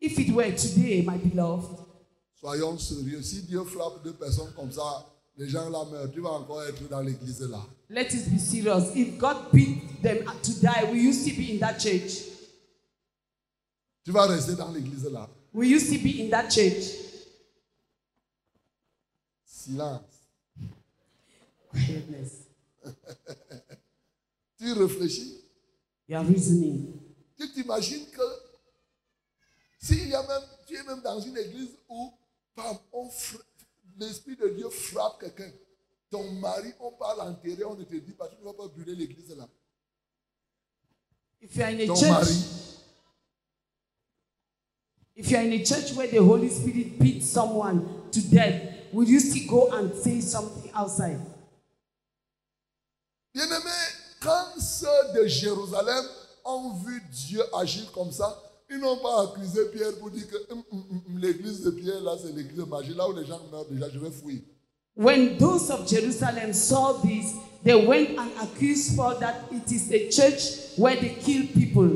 [0.00, 1.78] If it were today, my beloved,
[2.34, 3.22] soyons sérieux.
[3.22, 6.88] Si Dieu frappe deux personnes comme ça, les gens là meurent, tu vas encore être
[6.88, 7.64] dans l'église là.
[7.90, 8.90] let us be serious.
[8.96, 12.24] If God beat them to die, will you still be in that church?
[14.04, 15.28] Tu vas rester dans l'église là.
[15.54, 16.86] Will you still be in that church?
[19.44, 20.26] Silence.
[21.72, 22.48] Goodness.
[24.58, 25.36] Tu réfléchis.
[26.08, 26.97] You are reasoning.
[27.38, 28.22] Tu t'imagines que
[29.80, 32.12] s'il y a même, tu es même dans une église où
[32.56, 33.38] bam, on fra-
[33.98, 35.50] l'Esprit de Dieu frappe quelqu'un.
[36.10, 38.94] Ton mari, on parle enterrer, on ne te dit pas, tu ne vas pas brûler
[38.94, 39.48] l'église là.
[41.40, 42.34] If you are in a Ton church, mari,
[45.14, 49.08] if you are in a church where the Holy Spirit beats someone to death, will
[49.08, 51.20] you still go and say something outside?
[53.32, 53.70] bien-aimé,
[54.20, 56.04] quand ceux de Jérusalem
[56.48, 58.36] ont vu Dieu agir comme ça,
[58.70, 62.12] ils n'ont pas accusé Pierre pour dire que Hum, hum, hum, l'église de Pierre là,
[62.20, 62.94] c'est l'église de magie.
[62.94, 64.44] Là où les gens meurent déjà, je vais fouiller.
[64.94, 70.10] When those of Jerusalem saw this, they went and accused Paul that it is a
[70.10, 71.88] church where they kill people.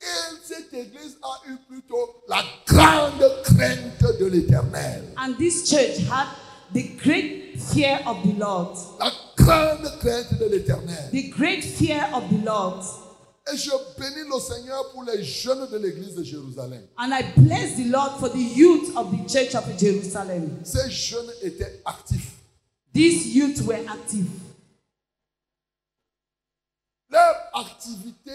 [0.00, 5.04] Et cette église a eu plutôt la grande crainte de l'éternel.
[5.16, 6.28] And this church had
[6.72, 8.76] the great fear of the Lord.
[8.98, 11.10] La grande crainte de l'éternel.
[11.12, 12.84] The great fear of the Lord.
[13.50, 16.82] Et je bénis le Seigneur pour les jeunes de l'église de Jérusalem.
[16.98, 20.60] And I bless the Lord for the youth of the church of Jerusalem.
[20.64, 22.32] Ces jeunes étaient actifs.
[22.92, 24.26] These youth were active.
[27.10, 28.32] Leur activité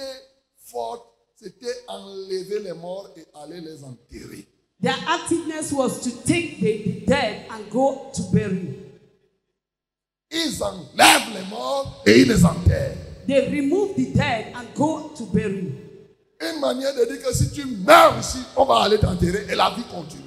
[0.57, 4.47] forte, c'était enlever les morts et aller les enterrer.
[4.81, 8.79] Their activeness was to take the, dead and go to bury.
[10.31, 13.02] Ils enlèvent les morts et ils les enterrent.
[13.27, 15.73] They remove the dead and go to bury.
[16.41, 19.69] Une manière de dire que si tu meurs ici, on va aller t'enterrer et la
[19.69, 20.23] vie continue.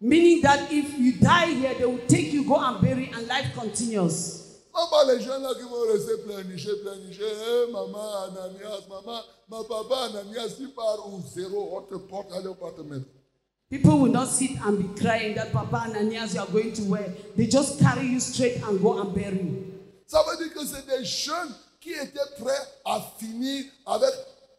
[0.00, 3.52] Meaning that if you die here, they will take you, go and bury, and life
[3.54, 4.44] continues.
[4.72, 7.24] Pas les gens là qui vont rester pleurnicher, pleurnicher.
[7.24, 12.48] Eh, maman Ananias, maman, ma papa Ananias, tu pars où zéro, on te porte, allez,
[12.48, 13.06] on va te mettre.
[13.70, 17.12] People will not sit and be crying that Papa Ananias, you are going to where?
[17.36, 19.64] They just carry you straight and go and bury you.
[20.06, 21.54] Ça veut dire que c'est des jeunes
[21.88, 24.10] qui étaient prêts à finir avec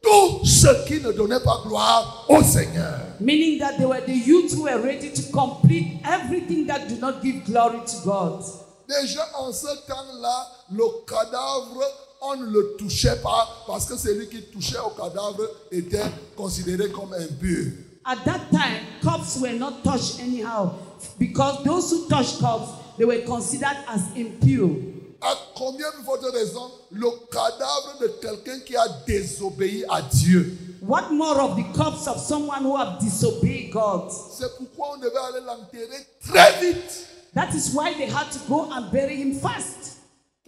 [0.01, 2.99] tout ce qui ne donnait pas gloire au Seigneur.
[3.19, 7.21] Meaning that they were the youth who were ready to complete everything that do not
[7.21, 8.43] give glory to God.
[8.87, 11.83] Déjà en ce temps-là, le cadavre,
[12.21, 17.13] on ne le touchait pas parce que celui qui touchait au cadavre était considéré comme
[17.13, 17.67] impur.
[18.05, 20.71] At that time, corpses were not touched anyhow
[21.19, 24.98] because those who touched corpses, they were considered as impure.
[25.21, 30.57] À combien de votre raison le cadavre de quelqu'un qui a désobéi à Dieu?
[30.81, 34.11] What more of the corpse of someone who have disobeyed God?
[34.11, 37.05] C'est pourquoi on devait aller l'enterrer très vite
[37.35, 39.99] That is why they had to go and bury him fast.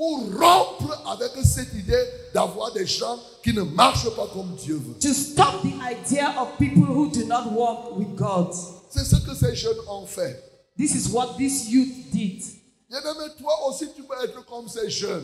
[0.02, 2.04] pour rompre avec cette idée
[2.34, 4.96] d'avoir des gens qui ne marchent pas comme Dieu veut.
[5.00, 8.52] To stop the idea of people who do not walk with God.
[8.90, 10.42] C'est ce que ces jeunes ont fait.
[10.76, 12.42] This is what this youth did.
[12.92, 15.24] Bien-aimé, toi aussi tu peux être comme ces jeunes.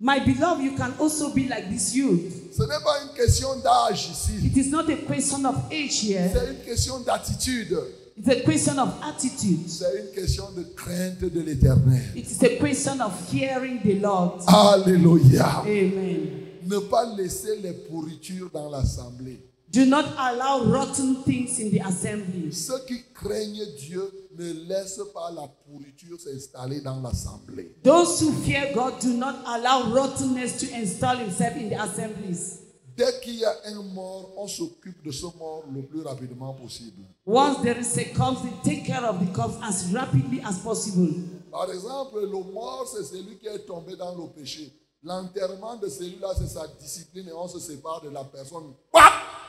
[0.00, 2.32] My beloved, you can also be like this youth.
[2.56, 6.30] Ce n'est pas une question d'âge ici, It is not a question of age here,
[6.32, 7.76] c'est une question d'attitude.
[8.16, 9.68] it's a question of attitude.
[9.68, 12.04] C'est une question de crainte de l'éternel.
[12.14, 14.44] It is a question of fearing the Lord.
[14.46, 15.62] Alléluia.
[15.66, 16.28] Amen.
[16.64, 19.40] Ne pas laisser les pourritures dans l'assemblée.
[19.70, 22.50] Do not allow rotten things in the assembly.
[22.52, 27.74] Ceux qui craignent Dieu ne laissent pas la pourriture s'installer dans l'assemblée.
[27.82, 32.60] Those who fear God do not allow rottenness to install himself in the assemblies.
[32.96, 37.02] Dès qu'il y a un mort, on s'occupe de ce mort le plus rapidement possible.
[37.26, 41.12] Once there is a corpse, they take care of the corpse as rapidly as possible.
[41.50, 44.72] Par exemple, le mort, c'est celui qui est tombé dans le péché.
[45.02, 48.74] L'enterrement de celui-là, c'est sa discipline et on se sépare de la personne.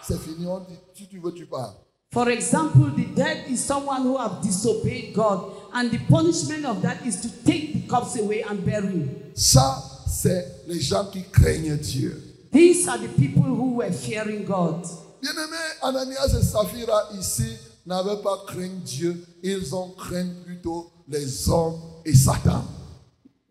[0.09, 1.75] C'est fini, on dit, si tu veux, tu pars.
[2.11, 7.05] For example, the dead is someone who have disobeyed God, and the punishment of that
[7.05, 9.09] is to take the corpse away and bury him.
[9.35, 12.19] Ça, c'est les gens qui craignent Dieu.
[12.51, 14.83] These are the people who were fearing God.
[15.21, 21.79] Bien-aimés, Ananias et Saphira ici n'avaient pas craint Dieu, ils ont craint plutôt les hommes
[22.03, 22.63] et Satan.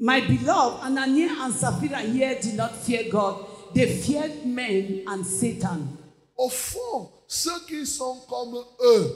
[0.01, 3.45] My beloved, Ananias and Sapphira here did not fear God.
[3.77, 5.98] They feared men and Satan.
[6.39, 9.15] Au fond, ceux qui sont comme eux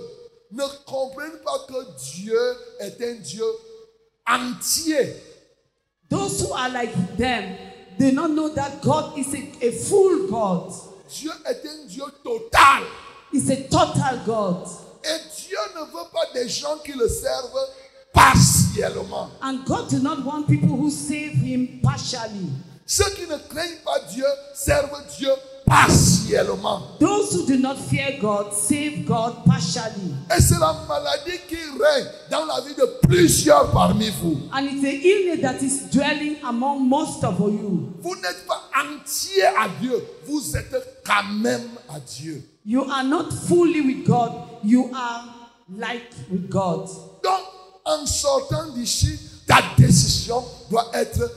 [0.51, 3.45] ne comprennent pas que Dieu est un Dieu
[4.29, 5.15] entier.
[6.11, 7.57] Those who are like them
[7.99, 10.73] do not know that God is a, a full God.
[11.09, 12.83] Dieu est un Dieu total.
[13.33, 14.67] It's a total God.
[15.05, 17.69] Et Dieu ne veut pas des gens qui le servent
[18.12, 19.31] partiellement.
[19.42, 22.51] And God not want people who save him partially.
[22.87, 25.31] Ceux qui ne craignent pas Dieu servent Dieu
[25.64, 26.98] partiellement.
[26.98, 30.12] Those who do not fear God save God partially.
[30.31, 34.38] Et c'est la maladie qui règne dans la vie de plusieurs parmi vous.
[34.53, 37.94] And it's a illness that is dwelling among most of you.
[38.01, 42.42] Vous n'êtes pas entier à Dieu, vous êtes quand même à Dieu.
[42.66, 45.25] You are not fully with God, you are
[45.75, 46.88] like with God.
[47.85, 51.31] En sortant d'ici, ta décision doit être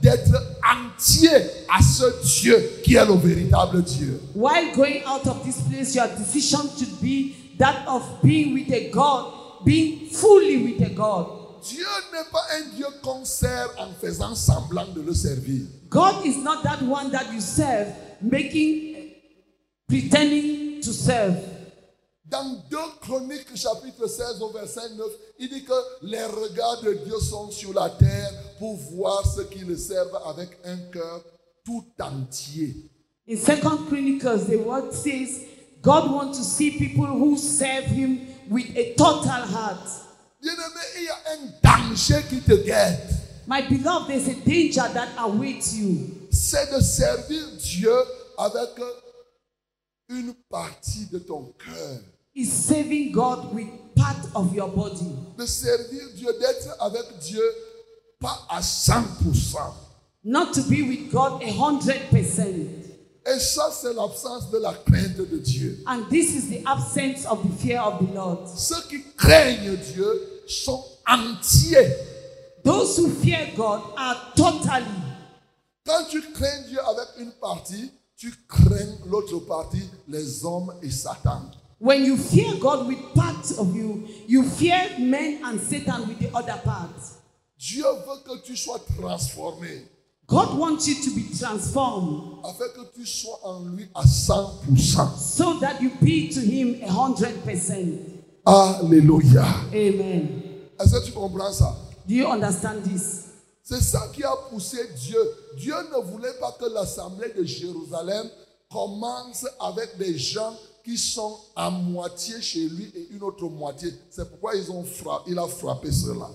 [0.00, 1.30] d'être entier
[1.68, 2.04] à ce
[2.40, 4.20] Dieu qui est le véritable Dieu.
[4.34, 8.90] While going out of this place, your decision should be that of being with a
[8.90, 11.26] God, being fully with a God.
[11.62, 15.66] Dieu n'est pas un Dieu qu'on sert en faisant semblant de le servir.
[15.90, 17.88] God is not that one that you serve,
[18.22, 19.12] making,
[19.88, 21.36] pretending to serve.
[22.30, 25.06] Dans 2 Chroniques chapitre 16 au verset 9,
[25.40, 29.64] il dit que les regards de Dieu sont sur la terre pour voir ceux qui
[29.64, 31.24] le servent avec un cœur
[31.64, 32.88] tout entier.
[33.28, 35.40] In Second Chronicles, the word says
[35.82, 39.88] God wants to see people who serve Him with a total heart.
[40.40, 43.10] Bien-aimé, il y a un danger qui te guette.
[43.48, 46.08] My beloved, there's a danger that awaits you.
[46.30, 47.94] C'est de servir Dieu
[48.38, 48.70] avec
[50.08, 52.00] une partie de ton cœur.
[52.40, 55.14] Is serving God with part of your body.
[55.36, 57.42] De servir Dieu, d'être avec Dieu,
[58.18, 59.58] pas à 100%.
[60.24, 62.46] Not to be with God a hundred percent.
[63.26, 65.84] Et ça, c'est l'absence de la crainte de Dieu.
[65.86, 68.48] And this is the absence of the fear of the Lord.
[68.56, 71.94] Ceux qui craignent Dieu sont entiers.
[72.64, 74.86] Those who fear God are totally.
[75.84, 81.42] Quand tu crains Dieu avec une partie, tu crains l'autre partie, les hommes et Satan.
[81.80, 86.28] When you fear God with parts of you, you fear men and Satan with the
[86.36, 87.16] other parts.
[87.58, 89.86] Dieu veut que tu sois transformé
[90.26, 95.16] God wants you to be transformed afin que tu sois en lui à 100%.
[95.16, 97.98] so that you be to Him a hundred percent.
[98.44, 99.44] Alléluia.
[99.72, 100.42] Amen.
[100.78, 101.74] Est-ce que tu comprends ça?
[102.06, 103.26] Do you understand this?
[103.62, 105.18] C'est ça qui a poussé Dieu.
[105.56, 108.28] Dieu ne voulait pas que l'assemblée de Jérusalem
[108.70, 110.54] commence avec des gens
[110.84, 113.92] qui sont à moitié chez lui et une autre moitié.
[114.10, 116.28] C'est pourquoi ils ont frappé, il a frappé cela.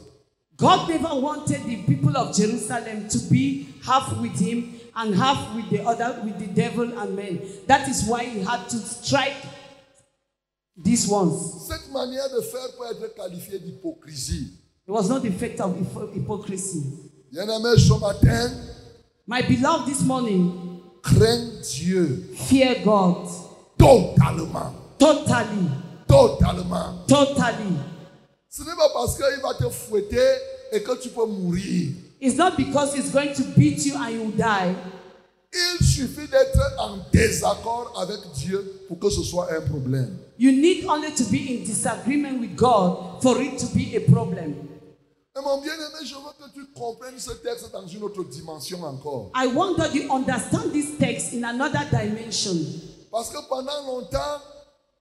[0.58, 5.70] God never wanted the people of Jerusalem to be half with him and half with
[5.70, 7.40] the other, with the devil and men.
[7.68, 9.36] That is why he had to strike
[10.78, 11.68] these ones.
[11.68, 14.54] Cette manière de faire peut être qualifiée d'hypocrisie.
[14.88, 16.84] It was not the effect of hypo- hypocrisy.
[17.32, 18.52] Bien-aimé, ce matin,
[19.28, 23.28] My beloved, this morning, crains Dieu fear God
[23.78, 24.74] totalement.
[24.98, 25.70] totally,
[26.08, 27.06] Totalement.
[27.08, 27.76] totally.
[28.50, 30.38] Ce n'est pas parce qu'il va te fouetter
[30.72, 31.92] et que tu peux mourir.
[32.22, 34.74] It's not because he's going to beat you and you die.
[35.54, 40.18] Il suffit d'être en désaccord avec Dieu pour que ce soit un problème.
[40.38, 44.54] You need only to be in disagreement with God for it to be a problem.
[45.38, 49.32] Et mon bien-aimé, je veux que tu comprennes ce texte dans une autre dimension encore.
[49.36, 52.56] I want that you understand this text in another dimension.
[53.16, 54.42] Parce que pendant longtemps,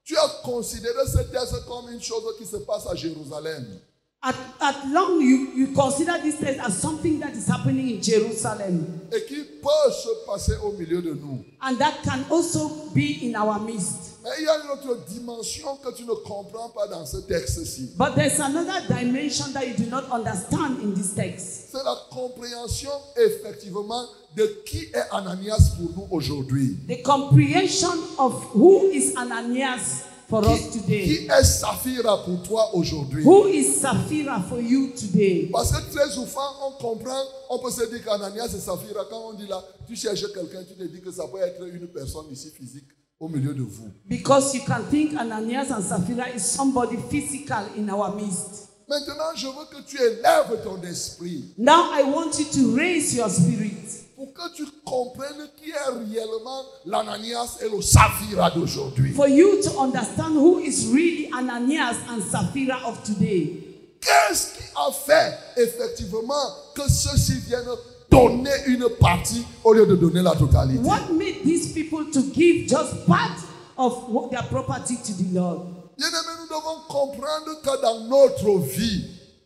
[0.04, 3.80] tu as considéré ce texte comme une chose qui se passe à Jérusalem.
[4.26, 9.02] At, at long, you, you consider this text as something that is happening in Jerusalem.
[9.12, 11.44] et qui peut se passer au milieu de nous.
[11.60, 14.12] And that can also be in our midst.
[14.22, 17.90] Mais il y a une autre dimension que tu ne comprends pas dans ce texte-ci.
[17.98, 21.68] But there's another dimension that you do not understand in this text.
[21.72, 26.78] C'est la compréhension effectivement de qui est Ananias pour nous aujourd'hui.
[26.88, 31.02] The comprehension of who is Ananias for us Qui, today.
[31.04, 33.24] qui est Saphira pour toi aujourd'hui?
[33.24, 35.48] Who is Sapphira for you today?
[35.52, 39.32] Parce que très souvent, on comprend, on peut se dire qu'Ananias et Saphira, quand on
[39.34, 42.50] dit là, tu cherches quelqu'un, tu te dis que ça peut être une personne ici
[42.56, 42.88] physique
[43.20, 43.90] au milieu de vous.
[44.06, 48.68] Because you can think Ananias and Sapphira is somebody physical in our midst.
[48.88, 53.30] Maintenant, je veux que tu élèves ton esprit Now I want you to raise your
[53.30, 59.12] spirit pour que tu comprennes qui est réellement l'Ananias et le Saphira d'aujourd'hui.
[59.12, 63.60] for you to understand who is really Ananias and Sapphira of today.
[64.00, 66.34] Qu'est-ce qui a fait effectivement
[66.74, 67.64] que ceux-ci viennent
[68.10, 70.80] donner une partie au lieu de donner la totalité?
[70.82, 73.38] What made these people to give just part
[73.76, 75.66] of their property to the Lord?
[75.96, 79.04] Bien-aimés, nous devons comprendre que dans notre vie,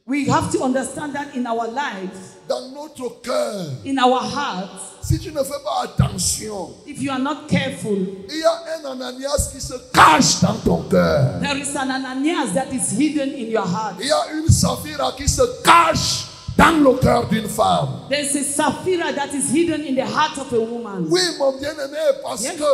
[0.08, 5.18] We have to understand that in our lives, dans notre cœur, in our hearts, si
[5.18, 7.94] tu ne fais pas attention, if you are not careful,
[8.30, 11.40] il y a un Ananias qui se cache dans ton cœur.
[11.42, 13.96] there is an Ananias that is hidden in your heart.
[14.00, 16.24] Il y a une Saphira qui se cache
[16.56, 18.06] dans le cœur d'une femme.
[18.08, 21.06] There's a Saphira that is hidden in the heart of a woman.
[21.10, 22.56] Oui, mon bien-aimé, parce Yes.
[22.56, 22.64] que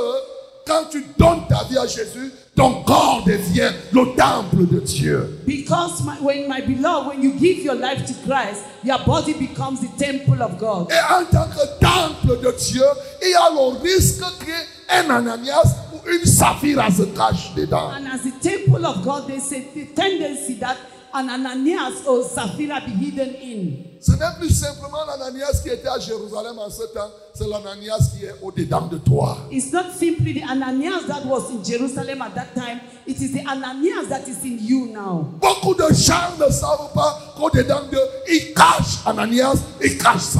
[0.66, 5.40] quand tu donnes ta vie à Jésus, ton corps devient le temple de Dieu.
[5.46, 9.80] Because my, when my beloved, when you give your life to Christ, your body becomes
[9.80, 10.90] the temple of God.
[10.90, 12.84] Et en tant que temple de Dieu,
[13.22, 17.90] il y a le risque qu'un Ananias ou une Saphira se cache dedans.
[17.90, 20.76] And as the temple of God, there's a the tendency that
[21.14, 23.94] an Ananias or Sapphira be hidden in.
[24.00, 28.24] Ce n'est plus simplement l'Ananias qui était à Jérusalem en ce temps, c'est l'Ananias qui
[28.26, 29.38] est au-dedans de toi.
[29.50, 33.46] It's not simply the Ananias that was in Jerusalem at that time, it is the
[33.46, 35.30] Ananias that is in you now.
[35.40, 37.98] Beaucoup de gens ne savent pas qu'au-dedans d'eux,
[38.28, 40.34] ils cachent Ananias, ils cachent.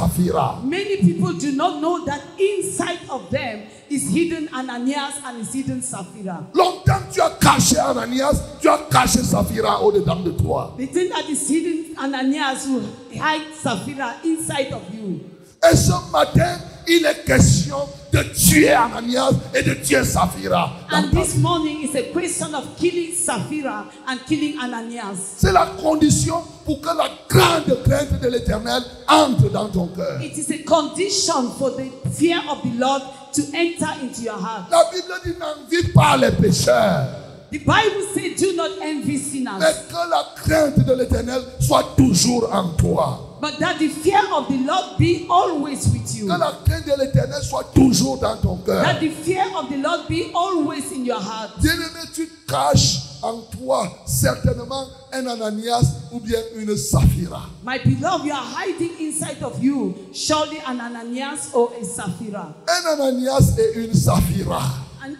[0.63, 3.61] Many people do not know that inside of them
[3.95, 6.45] is hidden Ananias and is hidden Sapphira.
[6.53, 10.73] Longtemps tu as caché Ananias, tu as caché Saphira au-dedans de toi.
[10.77, 12.83] The thing that is hidden Ananias will
[13.13, 15.21] hide Sapphira inside of you.
[15.63, 17.77] Et ce matin, il est question
[18.11, 20.71] de tuer Ananias et de tuer Saphira.
[20.91, 25.35] And this morning is a question of killing Sapphira and killing Ananias.
[25.37, 30.21] C'est la condition pour que la grande crainte de l'éternel entre dans ton cœur.
[30.21, 33.01] It is a condition for the fear of the Lord
[33.33, 34.69] to enter into your heart.
[34.71, 37.07] La Bible dit n'envie pas les pécheurs,
[37.51, 42.49] The Bible says, Do not envy sinners, mais que la crainte de l'éternel soit toujours
[42.51, 43.24] en toi.
[43.41, 46.27] But that the fear of the Lord be always with you.
[46.27, 48.81] Que la crainte de l'éternel soit toujours dans ton cœur.
[48.83, 51.51] That the fear of the Lord be always in your heart.
[51.61, 57.49] Bien-aimé, tu caches en toi certainement un Ananias ou bien une Saphira.
[57.65, 62.53] My beloved, you are hiding inside of you surely an Ananias or a Sapphira.
[62.67, 64.61] Un Ananias et une Saphira.
[65.03, 65.15] An,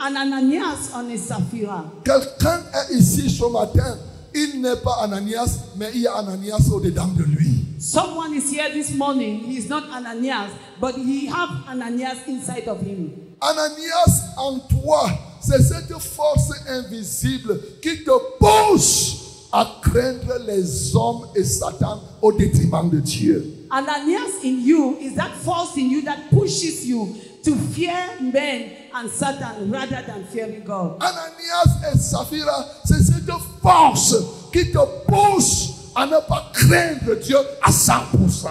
[0.00, 1.84] an Ananias and a Sapphira.
[2.04, 3.98] Quelqu'un est ici ce matin.
[4.34, 7.64] Il n'est pas Ananias, mais il y a Ananias au-dedans de lui.
[7.78, 9.40] Someone is here this morning.
[9.40, 13.10] He is not Ananias, but he have Ananias inside of him.
[13.40, 15.10] Ananias en toi,
[15.40, 22.88] c'est cette force invisible qui te pousse à craindre les hommes et Satan au détriment
[22.88, 23.66] de Dieu.
[23.70, 29.10] Ananias in you is that force in you that pushes you to fear men and
[29.10, 31.02] Satan rather than fearing God.
[31.02, 33.30] Ananias et Saphira, c'est cette
[33.60, 34.14] force
[34.52, 38.48] qui te pousse à ne pas craindre Dieu à 100%.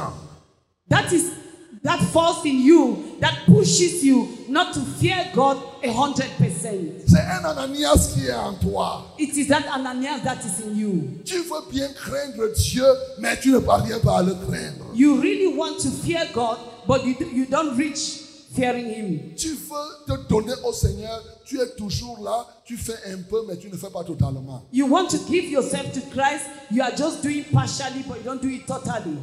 [0.90, 1.32] That is
[1.84, 7.02] that force in you that pushes you not to fear God a hundred percent.
[7.08, 9.16] C'est un Ananias qui est en toi.
[9.18, 11.22] It is that Ananias that is in you.
[11.26, 12.86] Tu veux bien craindre Dieu,
[13.20, 14.94] mais tu ne parviens pas à le craindre.
[14.94, 18.21] You really want to fear God, but you, you don't reach
[18.56, 19.36] fearing Him.
[19.36, 23.58] Tu veux te donner au Seigneur, tu es toujours là, tu fais un peu, mais
[23.58, 24.64] tu ne fais pas totalement.
[24.72, 28.42] You want to give yourself to Christ, you are just doing partially, but you don't
[28.42, 29.18] do it totally.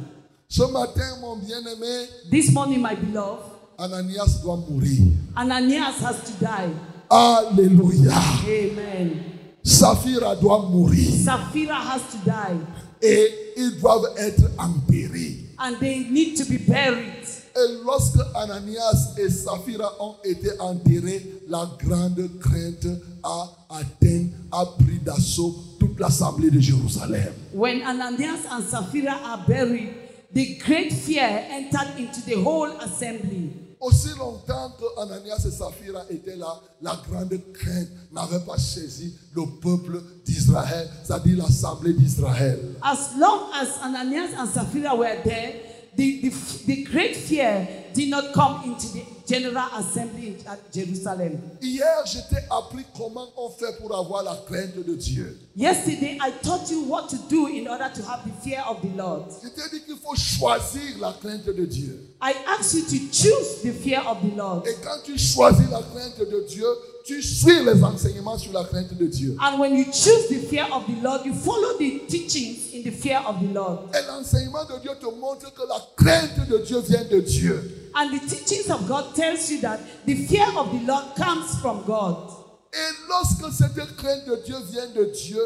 [0.47, 3.43] Ce matin, mon bien-aimé, This morning, my beloved,
[3.77, 5.13] Ananias doit mourir.
[5.35, 6.69] Ananias has to die.
[7.09, 8.13] Alléluia.
[8.45, 9.23] Amen.
[9.63, 11.11] Saphira doit mourir.
[11.23, 12.59] Sapphira has to die.
[13.01, 15.37] Et ils doivent être enterrés.
[15.59, 17.18] And they need to be buried.
[17.59, 22.87] Et lorsque Ananias et Saphira ont été enterrés, la grande crainte
[23.23, 27.33] a atteint, a pris d'assaut toute l'assemblée de Jérusalem.
[27.53, 29.89] When Ananias and Sapphira are buried,
[30.33, 33.51] the great fear entered into the whole assembly.
[33.81, 39.43] Aussi longtemps que Ananias et Saphira étaient là, la grande crainte n'avait pas saisi le
[39.61, 42.59] peuple d'Israël, c'est-à-dire l'assemblée d'Israël.
[42.81, 48.33] As long as Ananias and Sapphira were there, the, the, the great fear did not
[48.33, 51.39] come into the general assembly at Jerusalem.
[51.61, 55.37] Hier, je t'ai appris comment on fait pour avoir la crainte de Dieu.
[55.55, 58.95] Yesterday, I taught you what to do in order to have the fear of the
[58.95, 59.25] Lord.
[59.43, 61.99] Je t'ai dit qu'il faut choisir la crainte de Dieu.
[62.21, 64.65] I asked you to choose the fear of the Lord.
[64.67, 66.67] Et quand tu choisis la crainte de Dieu,
[67.05, 69.35] tu suis les enseignements sur la crainte de Dieu.
[69.39, 72.91] And when you choose the fear of the Lord, you follow the teachings in the
[72.91, 73.89] fear of the Lord.
[73.93, 77.78] Et l'enseignement de Dieu te montre que la crainte de Dieu vient de Dieu.
[77.95, 81.83] And the teachings of God tells you that the fear of the Lord comes from
[81.85, 82.31] God.
[82.71, 85.41] Et lorsque cette crainte de Dieu vient de Dieu,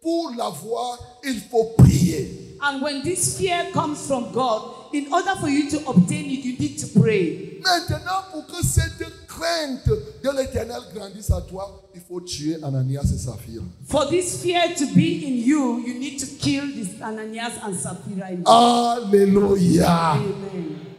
[0.00, 2.56] pour l'avoir, il faut prier.
[2.62, 6.58] And when this fear comes from God, in order for you to obtain it, you
[6.58, 7.58] need to pray.
[7.62, 9.88] Maintenant, pour que cette crainte
[10.22, 13.62] de l'éternel grandisse à toi, il faut tuer Ananias et Saphir.
[13.86, 18.30] For this fear to be in you, you need to kill this Ananias and Sapphira.
[18.30, 18.44] in you.
[18.46, 20.12] Alléluia.
[20.12, 20.89] Amen.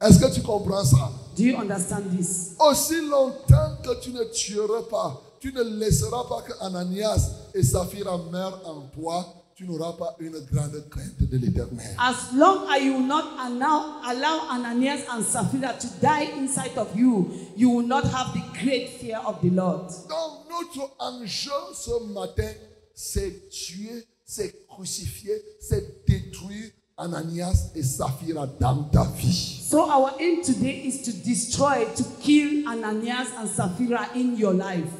[0.00, 1.10] Est-ce que tu comprends ça?
[1.36, 2.54] Do you understand this?
[2.60, 8.16] Aussi longtemps que tu ne tueras pas, tu ne laisseras pas que Ananias et Saphira
[8.30, 9.26] meurent en toi,
[9.56, 11.96] tu n'auras pas une grande crainte de l'éternel.
[11.98, 16.96] As long as you will not allow, allow Ananias and Sapphira to die inside of
[16.96, 19.88] you, you will not have the great fear of the Lord.
[20.08, 22.52] Donc notre enjeu ce matin,
[22.94, 29.60] c'est tuer, c'est crucifier, c'est détruire Ananias et Saphira dans ta vie.
[29.62, 34.90] So our aim today is to destroy, to kill Ananias and Sapphira in your life.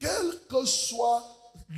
[0.00, 1.22] Quelle que soit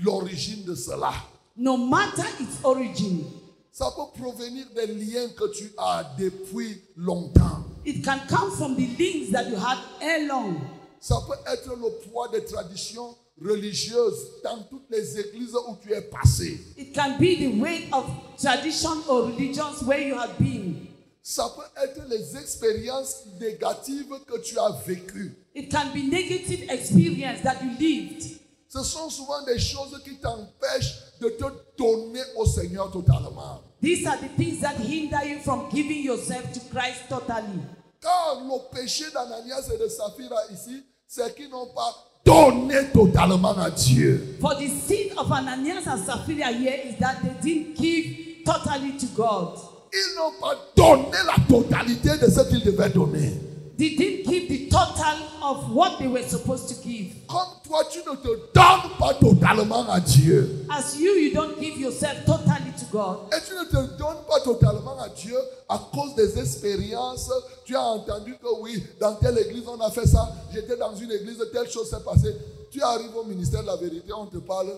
[0.02, 1.12] l'origine de cela,
[1.56, 3.24] No matter its origin,
[3.72, 7.64] ça peut provenir des liens que tu as depuis longtemps.
[7.84, 10.56] it can come from the links that you had long.
[11.00, 16.02] Ça peut être le poids des traditions religieuses dans toutes les églises où tu es
[16.02, 16.58] passé.
[16.76, 18.06] It can be the weight of
[18.38, 20.86] tradition or religions where you have been.
[21.22, 25.34] Ça peut être les expériences négatives que tu as vécues.
[25.54, 28.22] It can be negative experience that you lived.
[28.68, 31.44] Ce sont souvent des choses qui t'empêchent de te
[31.76, 33.62] donner au Seigneur totalement.
[33.80, 37.60] These are the things that hinder you from giving yourself to Christ totally.
[38.00, 43.70] Car le péché d'Ananias et de Saphira ici, c'est qu'ils n'ont pas donné totalement à
[43.70, 44.36] Dieu.
[44.40, 49.06] For the sin of Ananias and Sapphira here is that they didn't give totally to
[49.16, 49.58] God.
[49.92, 53.32] Ils n'ont pas donné la totalité de ce qu'ils devaient donner.
[53.76, 57.12] They didn't give the total of what they were supposed to give.
[57.28, 60.64] Comme toi, tu ne te donnes pas totalement à Dieu.
[60.70, 63.18] As you, you don't give yourself totally to God.
[63.34, 65.36] Et tu ne te donnes pas totalement à Dieu
[65.68, 67.30] à cause des expériences.
[67.66, 70.32] Tu as entendu que oui, dans telle église on a fait ça.
[70.54, 72.34] J'étais dans une église, telle chose s'est passée.
[72.70, 74.72] Tu arrives au ministère de la vérité, on te parle.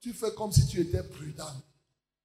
[0.00, 1.44] Tu fais comme si tu étais prudent.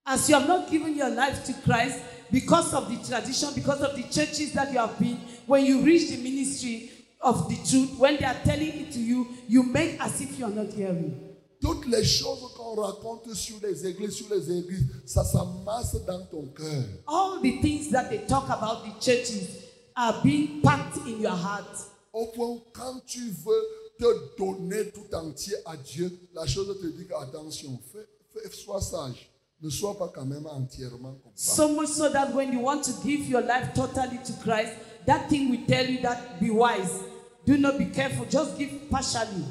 [0.09, 1.99] As you have not given your life to Christ
[2.31, 6.09] because of the tradition, because of the churches that you have been, when you reach
[6.09, 6.89] the ministry
[7.21, 10.45] of the truth, when they are telling it to you, you make as if you
[10.45, 11.23] are not hearing.
[11.59, 16.45] Toutes les choses qu'on raconte sur les églises, sur les églises, ça s'amasse dans ton
[16.55, 16.83] cœur.
[17.07, 19.63] All the things that they talk about the churches
[19.95, 21.67] are being packed in your heart.
[22.13, 23.65] Au point quand tu veux
[23.99, 29.27] te donner tout entier à Dieu, la chose te dit attention, fais, fais- sois sage.
[29.61, 31.55] Ne sois pas quand même entièrement comme ça.
[31.55, 34.73] So much so that when you want to give your life totally to Christ,
[35.07, 37.01] that thing will tell you that be wise.
[37.45, 39.45] Do not be careful, just give partially.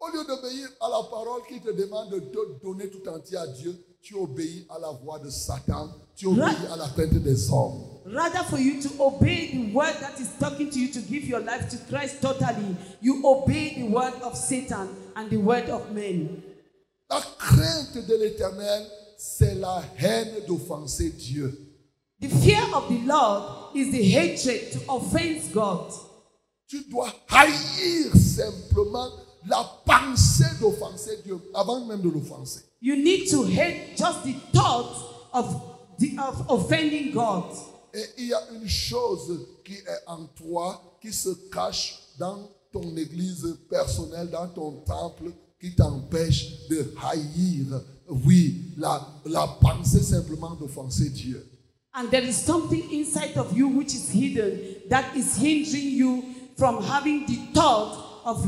[0.00, 3.46] Au lieu d'obéir à la parole qui te demande de te donner tout entier à
[3.46, 7.84] Dieu, tu obéis à la voix de Satan, tu obéis à la crainte des hommes.
[8.06, 11.40] Rather, for you to obey the word that is talking to you to give your
[11.40, 16.42] life to Christ totally, you obey the word of Satan and the word of men.
[17.10, 18.86] La crainte de l'éternel,
[19.18, 21.52] c'est la haine d'offenser Dieu.
[22.20, 25.92] The fear of the Lord is the hatred to offense God.
[26.68, 29.10] Tu dois haïr simplement
[29.46, 32.60] la pensée d'offenser Dieu avant même de l'offenser.
[32.80, 35.46] You need to hate just the thought of,
[35.98, 37.56] the, of offending God.
[37.92, 42.96] Et il y a une chose qui est en toi, qui se cache dans ton
[42.96, 51.10] église personnelle, dans ton temple, qui t'empêche de haïr, oui, la, la pensée simplement d'offenser
[51.10, 51.44] Dieu.
[51.94, 56.22] And there is something inside of you which is hidden that is hindering you
[56.56, 58.46] from having the thought of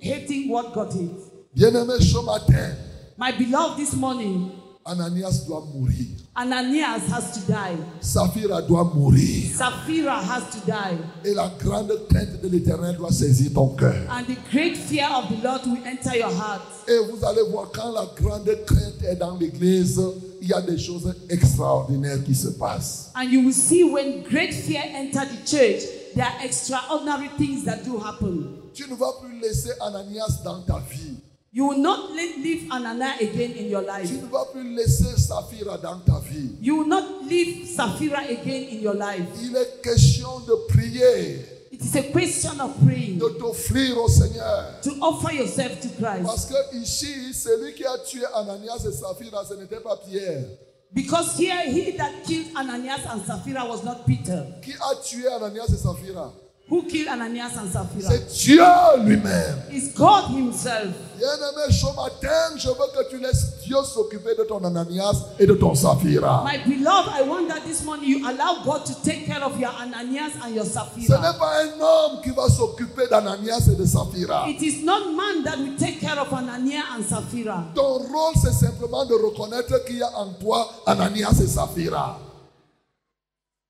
[0.00, 1.30] hating what God is.
[1.54, 2.76] Bien-aimé, ce matin,
[3.16, 4.52] My beloved, this morning,
[4.86, 6.06] Ananias doit mourir.
[6.38, 7.76] Ananias has to die.
[8.00, 9.50] Saphira doit mourir.
[9.56, 10.96] Sapphira has to die.
[11.24, 14.06] Et la grande crainte de l'éternel doit saisir ton cœur.
[14.08, 16.62] And the great fear of the Lord will enter your heart.
[16.86, 20.00] Et vous allez voir, quand la grande crainte est dans l'église,
[20.40, 23.10] il y a des choses extraordinaires qui se passent.
[23.16, 25.82] And you will see when great fear enter the church,
[26.14, 28.60] there are extraordinary things that do happen.
[28.74, 31.16] Tu ne vas plus laisser Ananias dans ta vie.
[31.58, 34.06] You will not le- leave Ananias again in your life.
[34.08, 36.52] Tu ne vas plus laisser Saphira dans ta vie.
[36.62, 39.24] You will not leave Saphira again in your life.
[39.42, 41.40] Il est question de prier,
[41.72, 44.78] It is a question of praying, de t'offrir au Seigneur.
[44.82, 46.22] to offer yourself to Christ.
[46.24, 50.44] Parce que ici, celui qui a tué Ananias et Saphira, ce n'était pas Pierre.
[50.94, 54.46] Because here, he that killed Ananias and Sapphira was not Peter.
[54.62, 56.32] Qui a tué Ananias et Saphira
[56.70, 58.10] Who killed Ananias and Sapphira?
[58.10, 58.62] C'est Dieu
[59.02, 59.56] lui-même.
[59.72, 60.92] It's God Himself.
[61.16, 65.54] Bien-aimé, ce matin, je veux que tu laisses Dieu s'occuper de ton Ananias et de
[65.54, 66.44] ton Saphira.
[66.44, 69.70] My beloved, I want that this morning you allow God to take care of your
[69.80, 71.16] Ananias and your Ce Sapphira.
[71.18, 74.44] n'est pas un homme qui va s'occuper d'Ananias et de Saphira.
[74.48, 77.64] It is not man that will take care of Ananias and Sapphira.
[77.74, 82.20] Ton rôle, c'est simplement de reconnaître qu'il y a en toi Ananias et Saphira.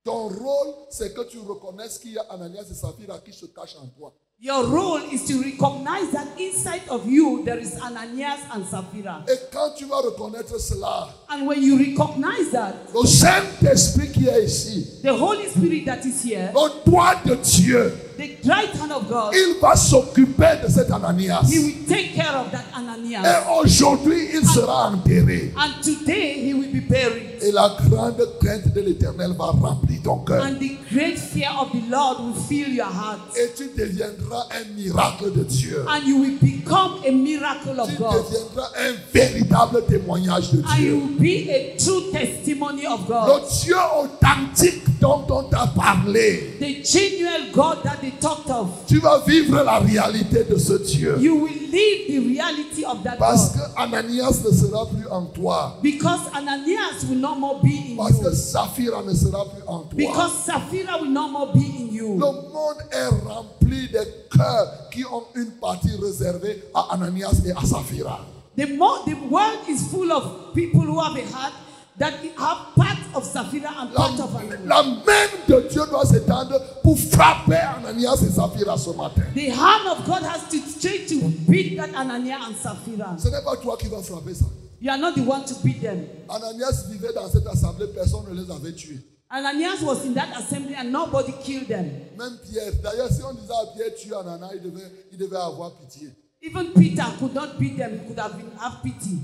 [0.05, 3.77] Ton rôle, c'est que tu reconnaisses qu'il y a Ananias et Saphira qui se cachent
[3.77, 4.15] en toi.
[4.41, 9.25] Your role is to recognize that inside of you there is Ananias and Sapphira.
[9.27, 14.45] Et quand tu vas reconnaître cela, And when you recognize that, le Saint-Esprit qui est
[14.45, 19.09] ici, the Holy Spirit that is here, le doigt de Dieu, the right hand of
[19.09, 21.43] God, il va s'occuper de cet Ananias.
[21.49, 23.23] He will take care of that Ananias.
[23.25, 25.53] Et aujourd'hui, il sera enterré.
[25.57, 27.41] And today he will be buried.
[27.41, 30.43] Et la grande crainte de l'éternel va remplir ton cœur.
[30.45, 33.21] And the great fear of the Lord will fill your heart.
[33.37, 35.85] Et tu deviendras un miracle de Dieu.
[35.89, 38.25] And you will become a miracle Tu of God.
[38.25, 40.95] deviendras un véritable témoignage de And you Dieu.
[40.97, 43.29] will be a true testimony of God.
[43.29, 46.57] Le Dieu authentique dont on t'a parlé.
[46.59, 48.87] The genuine God that they talked of.
[48.87, 51.17] Tu vas vivre la réalité de ce Dieu.
[51.21, 53.61] You will live the reality of that Parce God.
[53.75, 55.77] que Ananias ne sera plus en toi.
[55.83, 58.35] Because Ananias will no more be in Parce que you.
[58.35, 59.97] Saphira ne sera plus en toi.
[59.97, 62.15] Because Sapphira will no more be in Le you.
[62.17, 64.01] monde est rempli de
[64.37, 68.21] cœurs qui ont une partie réservée à Ananias et à Saphira.
[68.57, 71.53] The, more, the world is full of people who have a heart
[71.99, 74.67] that have part of Sapphira and La, part of Ananias.
[74.67, 79.23] la main de Dieu doit s'étendre pour frapper Ananias et Saphira ce matin.
[79.35, 83.17] The hand of God has to straight to beat that Ananias and Sapphira.
[83.19, 84.45] Ce n'est pas toi qui vas frapper ça.
[84.81, 86.07] You are not the one to beat them.
[86.29, 89.01] Ananias vivait dans cette assemblée, personne ne les avait tués.
[89.31, 91.91] Ananias was in that assembly and nobody killed them.
[92.17, 92.73] Même Pierre.
[92.83, 96.11] D'ailleurs, si on disait à Pierre, tue Ananias, il devait, il devait avoir pitié.
[96.41, 99.19] Even Peter could not beat them, he could have been have pity.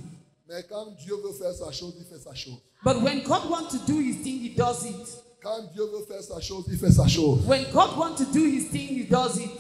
[0.54, 2.60] Mais quand Dieu veut faire sa chose, il fait sa chose.
[2.84, 4.94] But when God wants to do his thing, he does it.
[5.42, 7.40] Quand Dieu veut faire sa chose, il fait sa chose.
[7.44, 9.50] When God wants to do his thing, he does it.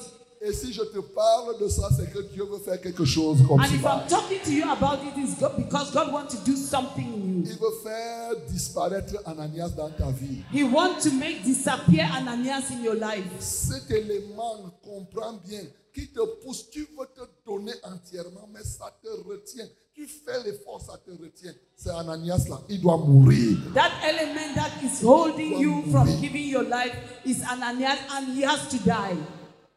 [0.40, 3.58] Et si je te parle de ça, c'est que Dieu veut faire quelque chose comme
[3.58, 4.04] And if ça.
[4.04, 7.38] I'm talking to you about it, it's God, because God wants to do something in
[7.38, 7.44] you.
[7.44, 10.44] Il veut faire disparaître Ananias dans ta vie.
[10.52, 13.24] He wants to make disappear Ananias in your life.
[13.40, 19.08] Cet élément, comprends bien, qui te pousse, tu veux te donner entièrement, mais ça te
[19.28, 19.66] retient.
[19.94, 21.52] Tu fais l'effort, ça te retient.
[21.76, 23.58] C'est Ananias là, il doit mourir.
[23.74, 28.68] That element that is holding you from giving your life is Ananias, and he has
[28.70, 29.16] to die.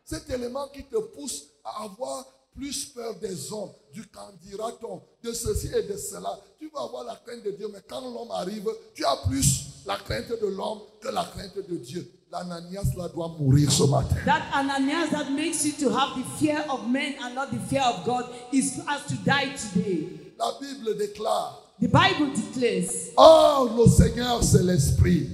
[0.03, 4.03] Cet élément qui te pousse à avoir plus peur des hommes, du
[4.41, 6.39] dira-t-on, de ceci et de cela.
[6.57, 9.95] Tu vas avoir la crainte de Dieu, mais quand l'homme arrive, tu as plus la
[9.95, 12.05] crainte de l'homme que la crainte de Dieu.
[12.29, 14.17] L'Ananias là doit mourir ce matin.
[14.25, 17.83] That Ananias that makes you to have the fear of men and not the fear
[17.83, 20.09] of God is has to die today.
[20.37, 25.29] La Bible déclare, The Bible declares, Or le Seigneur c'est l'Esprit.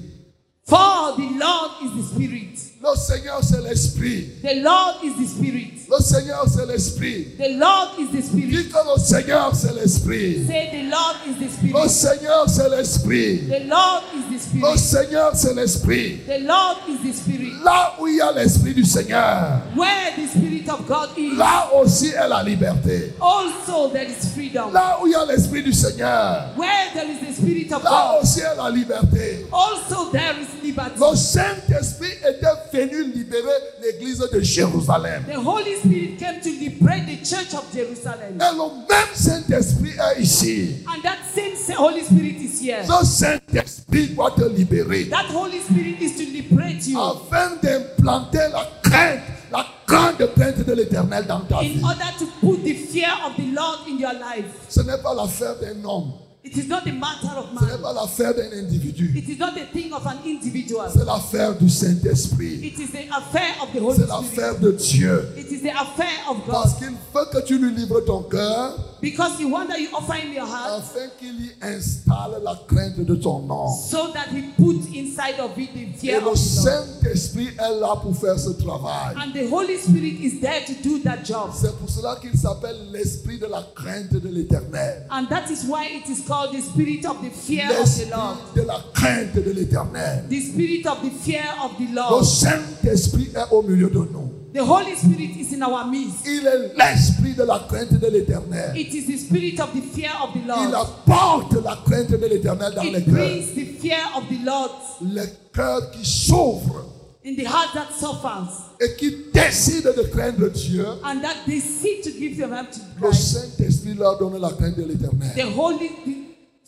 [0.66, 2.73] For the Lord is the Spirit.
[2.84, 4.28] Le Seigneur c'est l'Esprit.
[4.44, 5.70] The Lord is the Spirit.
[5.90, 7.28] Le Seigneur c'est l'Esprit.
[7.40, 8.70] The Lord is the Dis Spirit.
[8.70, 10.46] que le Seigneur c'est l'Esprit.
[10.46, 11.50] Say, The Lord is the Le
[11.88, 11.90] Spirit.
[11.90, 13.40] Seigneur c'est l'Esprit.
[13.48, 14.78] The Lord is the Le Spirit.
[14.80, 16.20] Seigneur c'est l'Esprit.
[16.28, 17.52] The Lord is the Spirit.
[17.64, 21.70] Là où il y a l'Esprit du Seigneur, Where the Spirit of God is, là
[21.74, 23.14] aussi est la liberté.
[23.22, 24.74] also there is freedom.
[24.74, 28.16] Là où il y a l'Esprit du Seigneur, Where there is the Spirit of là
[28.16, 29.46] God, aussi est la liberté.
[29.54, 31.00] also there is liberty.
[31.00, 35.24] Le Saint-Esprit était venu libérer l'église de Jérusalem.
[35.32, 38.36] The Holy Spirit came to liberate the church of Jerusalem.
[38.40, 40.84] Et le même Saint-Esprit est ici.
[40.88, 42.84] And that same sa- Holy Spirit is here.
[42.86, 48.68] Ce Saint-Esprit doit te libérer That Holy Spirit is to liberate you afin d'implanter la
[48.82, 49.22] crainte,
[49.52, 51.80] la grande crainte de l'éternel dans ta vie.
[51.80, 54.46] in order to put the fear of the Lord in your life.
[54.70, 56.14] Ce n'est pas l'affaire d'un homme,
[56.46, 59.54] It is not a matter of ce n'est pas l'affaire d'un individu, It is not
[59.58, 60.86] a thing of an individual.
[60.94, 62.60] c'est l'affaire du Saint-Esprit.
[62.62, 65.26] It is the affair of the Holy C'est l'affaire de Dieu.
[65.38, 66.52] It is the affair of God.
[66.52, 70.14] Parce qu'il veut que tu lui livres ton cœur Because the one that you offer
[70.14, 73.68] him your heart afin qu'il y installe la crainte de ton nom.
[73.68, 76.38] so that he put inside of it the Et fear le of the Lord.
[76.38, 79.14] Saint-Esprit est là pour faire ce travail.
[79.18, 81.52] And the Holy Spirit is there to do that job.
[81.54, 85.06] C'est pour cela qu'il s'appelle l'esprit de la crainte de l'éternel.
[85.12, 88.38] And that is why it is called the spirit of the fear of the Lord.
[88.56, 90.30] de la crainte de l'éternel.
[90.30, 92.24] The spirit of the fear of the Le Lord.
[92.24, 94.33] Saint-Esprit est au milieu de nous.
[94.54, 96.28] The Holy Spirit is in our midst.
[96.28, 98.78] Il est l'esprit de la crainte de l'éternel.
[98.78, 100.70] It is the spirit of the fear of the Lord.
[100.70, 104.70] Il apporte la crainte de l'éternel dans les It brings the fear of the Lord
[105.02, 106.86] Les cœurs qui s'ouvrent
[107.26, 110.86] in the heart that suffers et qui décident de craindre Dieu.
[111.04, 113.58] and that they seek to give them up to Le Christ.
[113.58, 115.32] Saint-Esprit leur donne la crainte de l'éternel.
[115.36, 116.23] The Holy the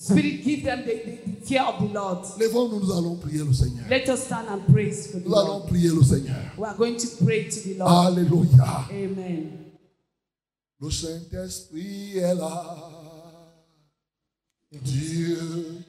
[0.06, 2.20] Spirit give them the, the, the fear of the Lord.
[2.40, 3.86] Lèvons-nous, nous allons prier le Seigneur.
[3.90, 5.68] Let us stand and praise for the Nous allons Lord.
[5.68, 6.52] prier le Seigneur.
[6.58, 7.92] We are going to pray to the Lord.
[7.92, 8.86] Alléluia.
[8.92, 9.52] Amen.
[10.80, 12.76] Le Saint-Esprit est là.
[14.72, 15.82] Dieu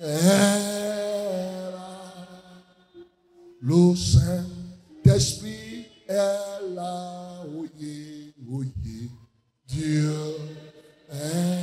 [0.00, 2.02] est là.
[3.60, 7.44] Le Saint-Esprit est là.
[7.56, 9.10] Oyez, oyez.
[9.68, 10.12] Dieu
[11.12, 11.59] est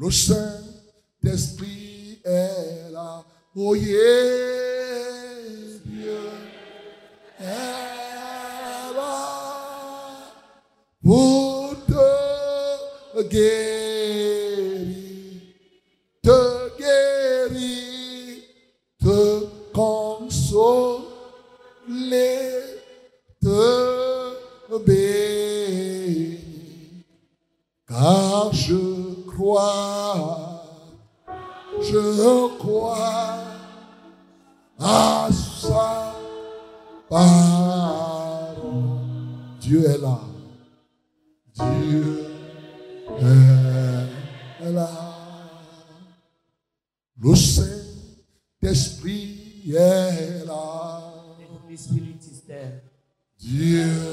[0.00, 3.22] Le Saint-Esprit est là.
[3.54, 3.92] Oyez,
[5.84, 6.16] Dieu
[7.38, 10.32] est là
[11.04, 13.79] pour te guérir,
[31.80, 33.38] je crois
[34.78, 35.28] à
[37.08, 38.56] parole.
[39.60, 40.20] Dieu est là.
[41.54, 42.26] Dieu
[43.20, 44.88] est là.
[47.22, 48.62] Le Saint-Esprit
[49.74, 51.02] est là.
[53.38, 54.09] Dieu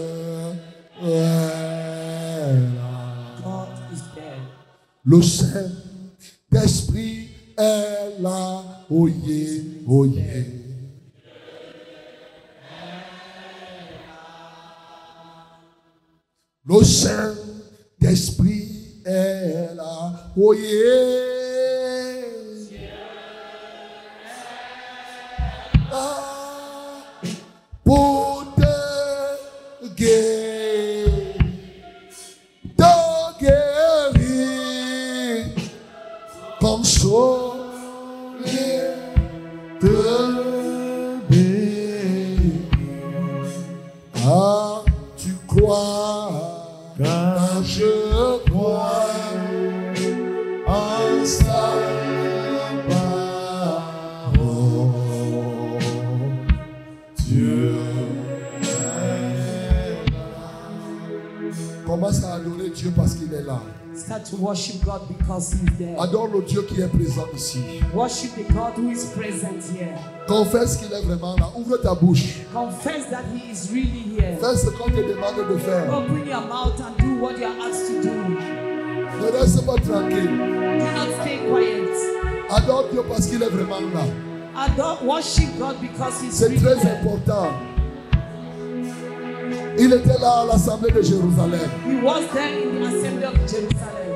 [5.09, 8.61] Le Saint-Esprit est là.
[8.89, 10.45] Oyez, oyez.
[16.65, 20.29] Le Saint-Esprit est là.
[20.35, 21.37] Oyez.
[25.89, 27.13] Ah,
[27.85, 30.36] Pour te guérir,
[36.87, 38.47] consoler,
[39.79, 40.16] te
[66.37, 67.59] le Dieu qui est présent ici.
[67.93, 69.95] Worship the God who is present here.
[70.27, 71.49] Confesse qu'il est vraiment là.
[71.57, 72.41] Ouvre ta bouche.
[72.53, 74.37] Confess that He is really here.
[74.39, 75.91] Fais ce qu'on te demande de faire.
[75.93, 78.13] Open your mouth and do what you are asked to do.
[79.21, 80.27] Ne reste pas tranquille.
[80.27, 81.89] Do not stay quiet.
[82.49, 84.03] Adore Dieu parce qu'il est vraiment là.
[84.65, 86.99] Adore, worship God because He's C'est really très there.
[87.01, 87.47] important.
[89.79, 91.69] Il était là à l'Assemblée de Jérusalem.
[91.85, 94.06] He was there in the assembly of Jerusalem.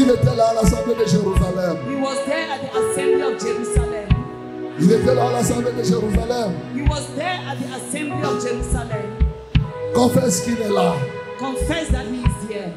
[0.00, 1.76] Il était là à l'Assemblée de Jérusalem.
[1.88, 4.08] He was there at the assembly of Jerusalem.
[4.78, 6.52] Il était là à l'Assemblée de Jérusalem.
[6.72, 9.06] He was there at the assembly of Jerusalem.
[9.92, 10.94] Confesse qu'il est là.
[11.40, 12.72] Confess that He is here.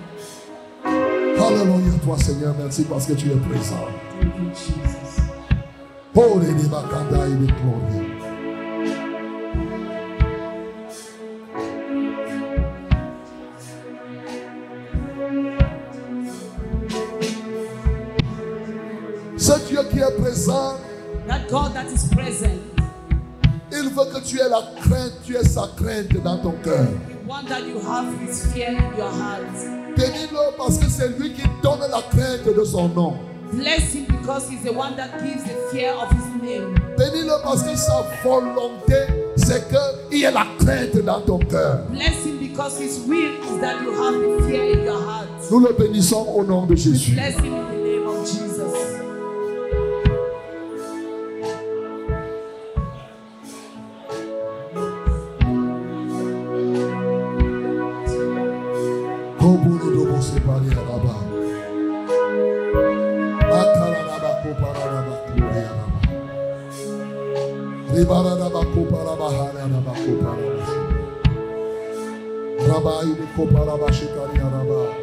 [0.83, 3.85] Alléluia, toi Seigneur, merci parce que tu es présent.
[4.19, 5.21] Thank you, Jesus.
[6.69, 8.10] Bakanda et les glories.
[19.71, 20.73] Dieu qui est présent,
[21.29, 22.59] That God that is present,
[23.71, 26.87] il veut que tu aies la crainte, tu aies sa crainte dans ton cœur.
[27.07, 29.95] the one that you have His fear in your heart.
[29.95, 33.13] Bénis-le parce que c'est lui qui donne la crainte de son nom.
[33.53, 36.75] Bless Him because He's the one that gives the fear of His name.
[36.97, 39.07] Bénis-le parce que sa volonté,
[39.37, 41.85] c'est qu'il y ait la crainte dans ton cœur.
[41.91, 45.29] Bless Him because His will is that you have the fear in your heart.
[45.49, 47.13] Nous le bénissons au nom de Jésus.
[47.13, 47.53] Bless Him
[72.83, 74.93] Raba ile kopara bashi kari araba.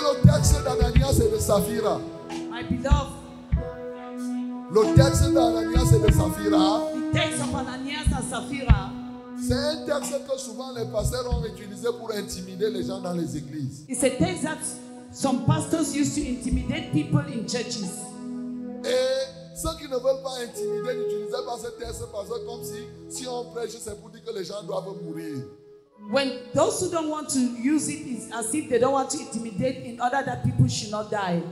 [0.00, 1.98] Le texte d'Ananias et de Saphira.
[2.50, 3.12] My beloved,
[4.70, 8.90] Le texte d'Ananias et de Saphira, the text of Ananias and Sapphira
[9.40, 13.36] c'est un texte que souvent les pasteurs ont utilisé pour intimider les gens dans les
[13.36, 13.84] églises.
[13.88, 14.58] is a text that
[15.12, 15.57] some pastors
[15.94, 17.84] used to intimidate people in churches.
[18.84, 22.86] Et ceux qui ne veulent pas intimider n'utilisaient pas ce texte parce que comme si,
[23.08, 25.44] si on prêche, c'est pour dire que les gens doivent mourir.
[26.10, 29.18] When those who don't want to use it is as if they don't want to
[29.18, 31.42] intimidate in order that people should not die.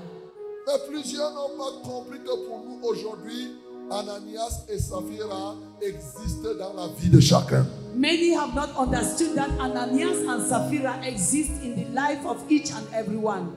[0.67, 3.57] Mais plusieurs n'ont pas compris que pour nous aujourd'hui,
[3.91, 7.67] Ananias et Saphira existent dans la vie de chacun.
[7.95, 12.87] Many have not understood that Ananias and Sapphira exist in the life of each and
[12.93, 13.53] every one.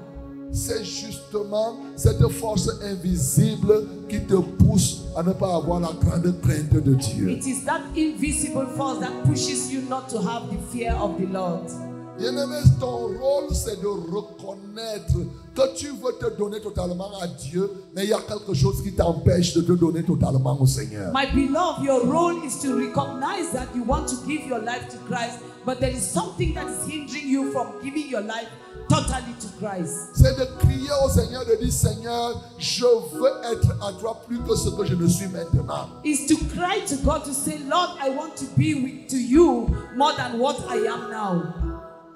[0.52, 6.74] C'est justement cette force invisible qui te pousse à ne pas avoir la grande crainte
[6.74, 7.30] de Dieu.
[7.30, 11.32] It is that invisible force that pushes you not to have the fear of the
[11.32, 11.70] Lord.
[12.18, 15.14] Bien-aimé, ton rôle, c'est de reconnaître
[15.56, 18.92] que tu veux te donner totalement à Dieu, mais il y a quelque chose qui
[18.92, 21.14] t'empêche de te donner totalement au Seigneur.
[21.14, 24.98] My beloved, your role is to recognize that you want to give your life to
[25.08, 28.50] Christ, but there is something that is hindering you from giving your life
[28.90, 30.10] totally to Christ.
[30.14, 34.56] C'est de crier au Seigneur, de dire Seigneur, je veux être à toi plus que
[34.56, 35.90] ce que je ne suis maintenant.
[36.04, 39.68] Is to cry to God to say, Lord, I want to be with, to you
[39.96, 41.44] more than what I am now.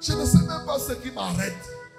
[0.02, 1.54] Je ne sais même pas ce qui m'arrête.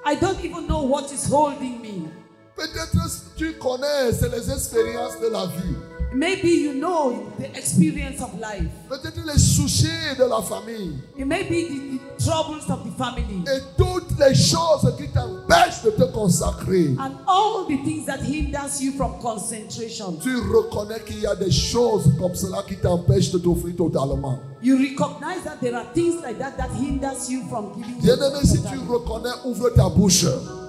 [0.05, 2.09] I don't even know what is holding me.
[2.57, 2.93] Peut-être
[3.37, 5.75] tu connais, c'est les expériences de la vie.
[6.15, 8.71] Maybe you know the experience of life.
[8.89, 10.95] Peut-être les soucis de la famille.
[11.19, 15.83] It may be the, the troubles of the family Et toutes les choses qui t'empêchent
[15.85, 16.95] de te consacrer.
[17.01, 20.17] and all the things that hinders you from concentration.
[20.23, 24.39] Tu reconnais qu'il y a des choses comme cela qui t'empêchent de t'offrir totalement.
[24.65, 28.01] You recognize that there are things like that that hinders you from giving.
[28.01, 30.25] Bien-aimé, si tu reconnais, ouvre ta bouche.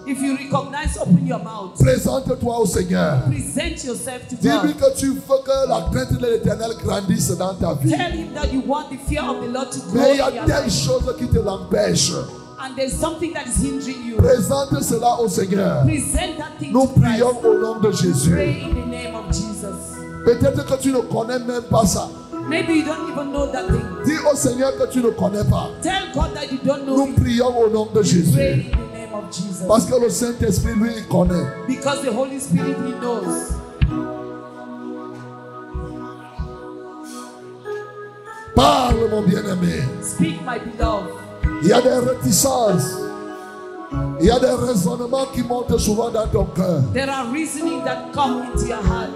[0.05, 1.79] If you recognize, open your mouth.
[1.79, 3.23] Présente-toi au Seigneur.
[3.23, 4.77] Present yourself to Dis-lui God.
[4.93, 7.89] que tu veux que la crainte de l'éternel grandisse dans ta vie.
[7.89, 10.39] Tell him that you want the fear of the Lord to grow Mais il y
[10.39, 12.11] a telle chose qui te l'empêche.
[12.59, 14.17] And there's something that is hindering you.
[14.17, 15.83] Présente cela au Seigneur.
[15.85, 17.01] Present that thing Nous to Christ.
[17.01, 18.31] prions au nom de Jésus.
[18.31, 19.95] Pray in the name of Jesus.
[20.25, 22.09] Peut-être que tu ne connais même pas ça.
[22.47, 23.81] Maybe you don't even know that thing.
[24.05, 25.69] Dis au Seigneur que tu ne connais pas.
[25.81, 28.39] Tell God that you don't know Nous prions au nom de Pray Jésus.
[28.39, 29.65] in the name of Jesus.
[29.67, 31.45] Parce que le Saint-Esprit, lui, il connaît.
[31.67, 33.53] Because the Holy Spirit, He knows.
[38.55, 39.83] Parle, mon bien-aimé.
[40.01, 41.11] Speak, my beloved.
[41.61, 42.95] Il y a des réticences.
[44.19, 46.81] Il y a des raisonnements qui montent souvent dans ton cœur.
[46.93, 49.11] There are reasoning that come into your heart.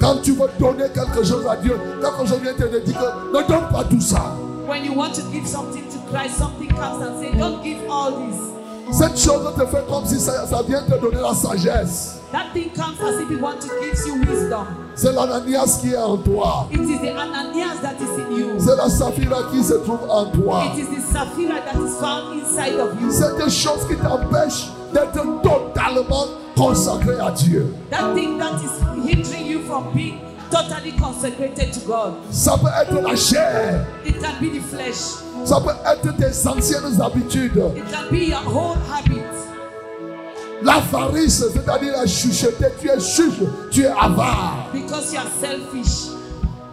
[0.00, 3.46] Quand tu veux donner quelque chose à Dieu, quelque chose vient te dire que ne
[3.46, 4.34] donne pas tout ça.
[4.66, 8.12] When you want to give something to Christ, something comes and say, Don't give all
[8.12, 8.36] this.
[8.92, 12.18] Cette chose te fait comme si ça, ça vient te donner la sagesse.
[12.32, 14.66] That thing comes as if it wants to give you wisdom.
[14.94, 16.66] C'est l'Ananias qui est en toi.
[16.70, 18.58] It is the Ananias that is in you.
[18.58, 20.62] C'est la Saphira qui se trouve en toi.
[20.72, 23.10] It is the Sapphira that is found inside of you.
[23.10, 26.26] C'est des choses qui t'empêchent d'être totalement
[26.56, 27.74] consacré à Dieu.
[27.90, 30.18] That thing that is hindering you from being
[30.50, 32.14] totally consecrated to God.
[32.30, 33.86] Ça peut être la chair.
[34.04, 35.22] It can be the flesh.
[35.44, 37.56] Ça peut être tes anciennes habitudes.
[37.76, 39.22] It can be your whole habit.
[40.62, 42.66] L'avarice, c'est-à-dire la chucheter.
[42.80, 44.68] Tu es juge, tu es avare.
[44.72, 46.19] Because you are selfish.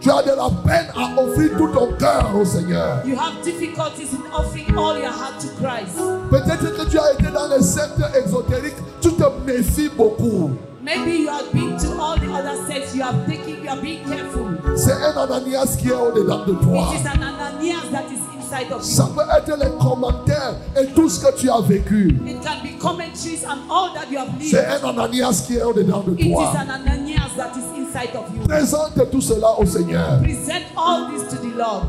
[0.08, 3.06] Tu as de la peine à offrir tout ton cœur au Seigneur.
[3.06, 5.98] You have difficulties in offering all your heart to Christ.
[6.30, 10.52] Peut-être que tu as été dans les sectes exotériques, tu te méfies beaucoup.
[10.82, 12.96] Maybe you have been to all the other sects.
[12.96, 13.62] You have taken.
[13.62, 14.78] You are being careful.
[14.78, 16.88] C'est un Ananias qui est au-dedans de toi.
[16.94, 21.10] It is an Ananias that is inside of Ça peut être les commentaires et tout
[21.10, 22.18] ce que tu as vécu.
[22.26, 26.04] It can be commentaries and all that you have C'est un Ananias qui est au-dedans
[26.08, 26.44] de It toi.
[26.54, 28.42] is an Ananias that is inside of you.
[28.48, 30.20] Présente tout cela au Seigneur.
[30.22, 31.88] Present all this to the Lord.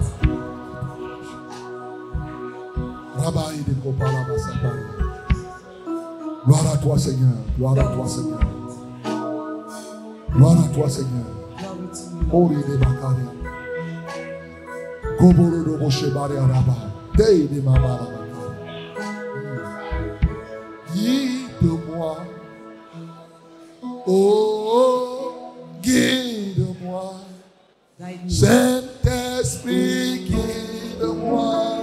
[3.19, 4.79] Rabbi de Kopala Masapai.
[6.47, 7.35] Gloire à toi, Seigneur.
[7.59, 8.41] Gloire à toi, Seigneur.
[10.35, 11.25] Gloire à toi, Seigneur.
[15.19, 15.35] De Bakari.
[15.35, 16.77] Koboro de Moshebari Araba.
[17.17, 18.29] Dei de Mamara Bakari.
[20.95, 22.17] Guide-moi.
[24.07, 27.15] Oh, guide-moi.
[27.99, 28.31] Guide me.
[28.31, 31.79] Saint-Esprit, guide-moi.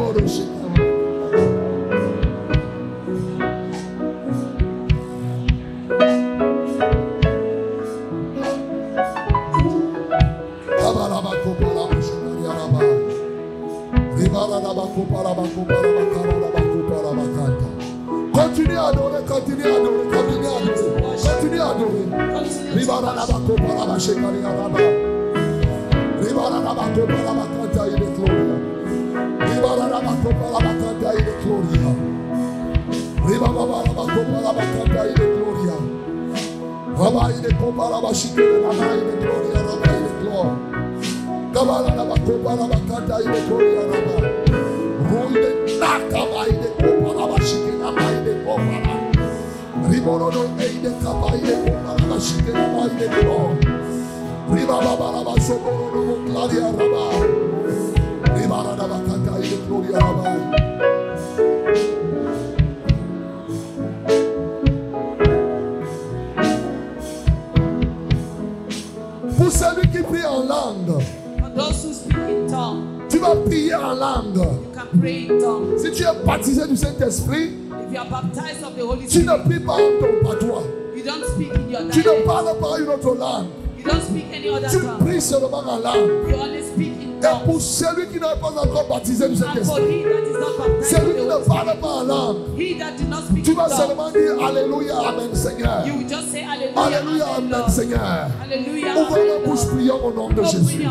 [0.00, 0.59] Lord,
[89.00, 90.04] baptisé du Saint-Esprit.
[90.82, 92.36] Celui qui ne parle pas en langue,
[93.42, 95.84] tu vas seulement dire Alléluia, Amen Seigneur.
[96.76, 98.28] Alléluia, Amen Seigneur.
[98.96, 100.82] Ouvrez la bouche, prions au nom de Jésus.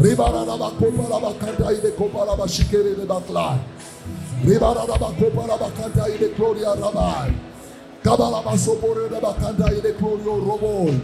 [0.00, 3.58] Ribara la bakopa la bakanda ile kopa la bashikere le batla.
[4.46, 7.32] Ribara la bakopa la bakanda ile gloria rabai.
[8.04, 11.00] Kabala basopore le bakanda ile gloria roboi.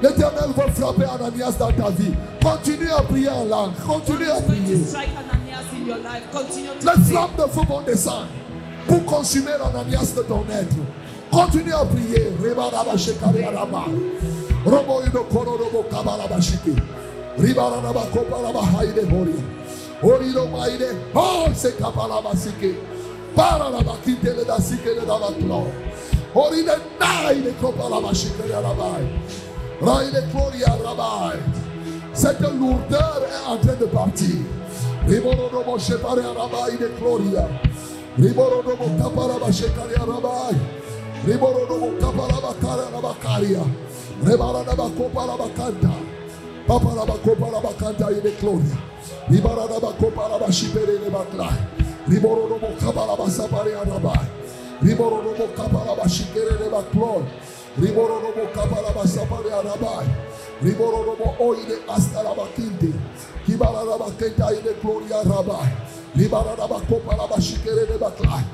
[0.00, 2.12] L'éternel va frapper Ananias dans ta vie.
[2.40, 3.72] Continue à prier en langue.
[3.84, 4.78] Continue à prier.
[4.78, 6.22] to strike Ananias in your life.
[6.32, 8.28] Continue to Les flammes de feu vont descendre
[8.86, 10.76] pour consumer l'Ananias de ton être.
[11.30, 12.32] Continue à prier.
[14.64, 16.74] Robo e ino koro robo kabala bashiki.
[17.38, 19.34] Ribara na bakopala bahaide hori.
[20.02, 20.96] Hori no maide.
[21.14, 22.74] Oh, se kabala bashiki.
[23.34, 25.70] Para na bakite le dasike le davatlo.
[26.34, 29.06] Hori de nai de kopala bashiki le alabai.
[29.80, 31.38] Rai de kori alabai.
[32.12, 34.42] Cette lourdeur est en train de partir.
[35.06, 37.46] Riboro no mo shepare alabai de kloria.
[38.18, 40.02] Riboro no mo kabala bashiki le alabai.
[40.02, 40.77] Riboro kabala bashiki le.
[41.24, 43.64] Riborodu Kapalaba Karanabakaria.
[44.22, 45.92] Rebaranaba Kopalabakanta.
[46.66, 48.64] Papalaba Kopalabakanta in the glory.
[49.28, 51.50] Ribaranaba Kopalaba Shipere Nebakla.
[52.08, 54.26] Riborodu Kabalaba Sabaria Rabai.
[54.80, 57.26] Riborodu Kabalaba Shikere Nebaklon.
[57.78, 60.08] Riborodu Kabalaba Sabaria Rabai.
[60.62, 62.92] Riborobo oile hasta la bakindi.
[63.46, 65.70] Kibara la bakenda ile gloria rabai.
[66.16, 68.44] Ribara la bakopa la bashikere de baklai.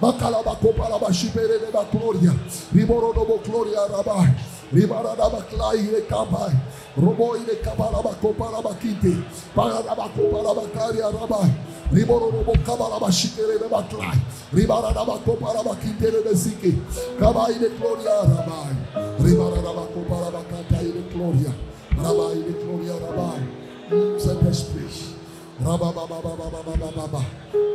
[0.00, 2.32] Makalaba kopalaba shibere de bakloria,
[2.72, 4.34] riboro dobo gloria rabai,
[4.72, 6.56] ribara daba klai de kabai,
[6.96, 9.22] roboi de kabalaba kopalaba rabai,
[9.54, 11.52] pagalaba kopalaba karia rabai,
[11.92, 14.16] riboro dobo kabalaba shibere de baklai,
[14.54, 16.72] ribara daba rabai, kite de zike,
[17.18, 18.74] kabai de gloria rabai,
[19.20, 21.52] ribara daba kopalaba katai de gloria,
[21.94, 23.59] rabai de gloria rabai.
[23.90, 25.14] Send us peace.
[25.58, 27.24] Rabba Baba Baba Baba Baba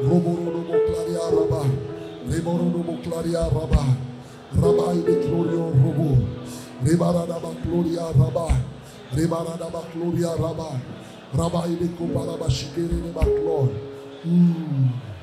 [0.01, 1.61] Roboro Claria Rabba
[2.25, 2.71] Reboro
[3.51, 3.97] Rabba
[4.55, 6.15] Rabba in the glory of Robo
[6.83, 8.47] Rebaradaba Gloria Rabba
[9.13, 10.81] Rebaradaba Gloria Rabba
[11.33, 13.69] Rabba in the Kubaraba Shikiri Baklo.
[14.25, 15.14] Mmm.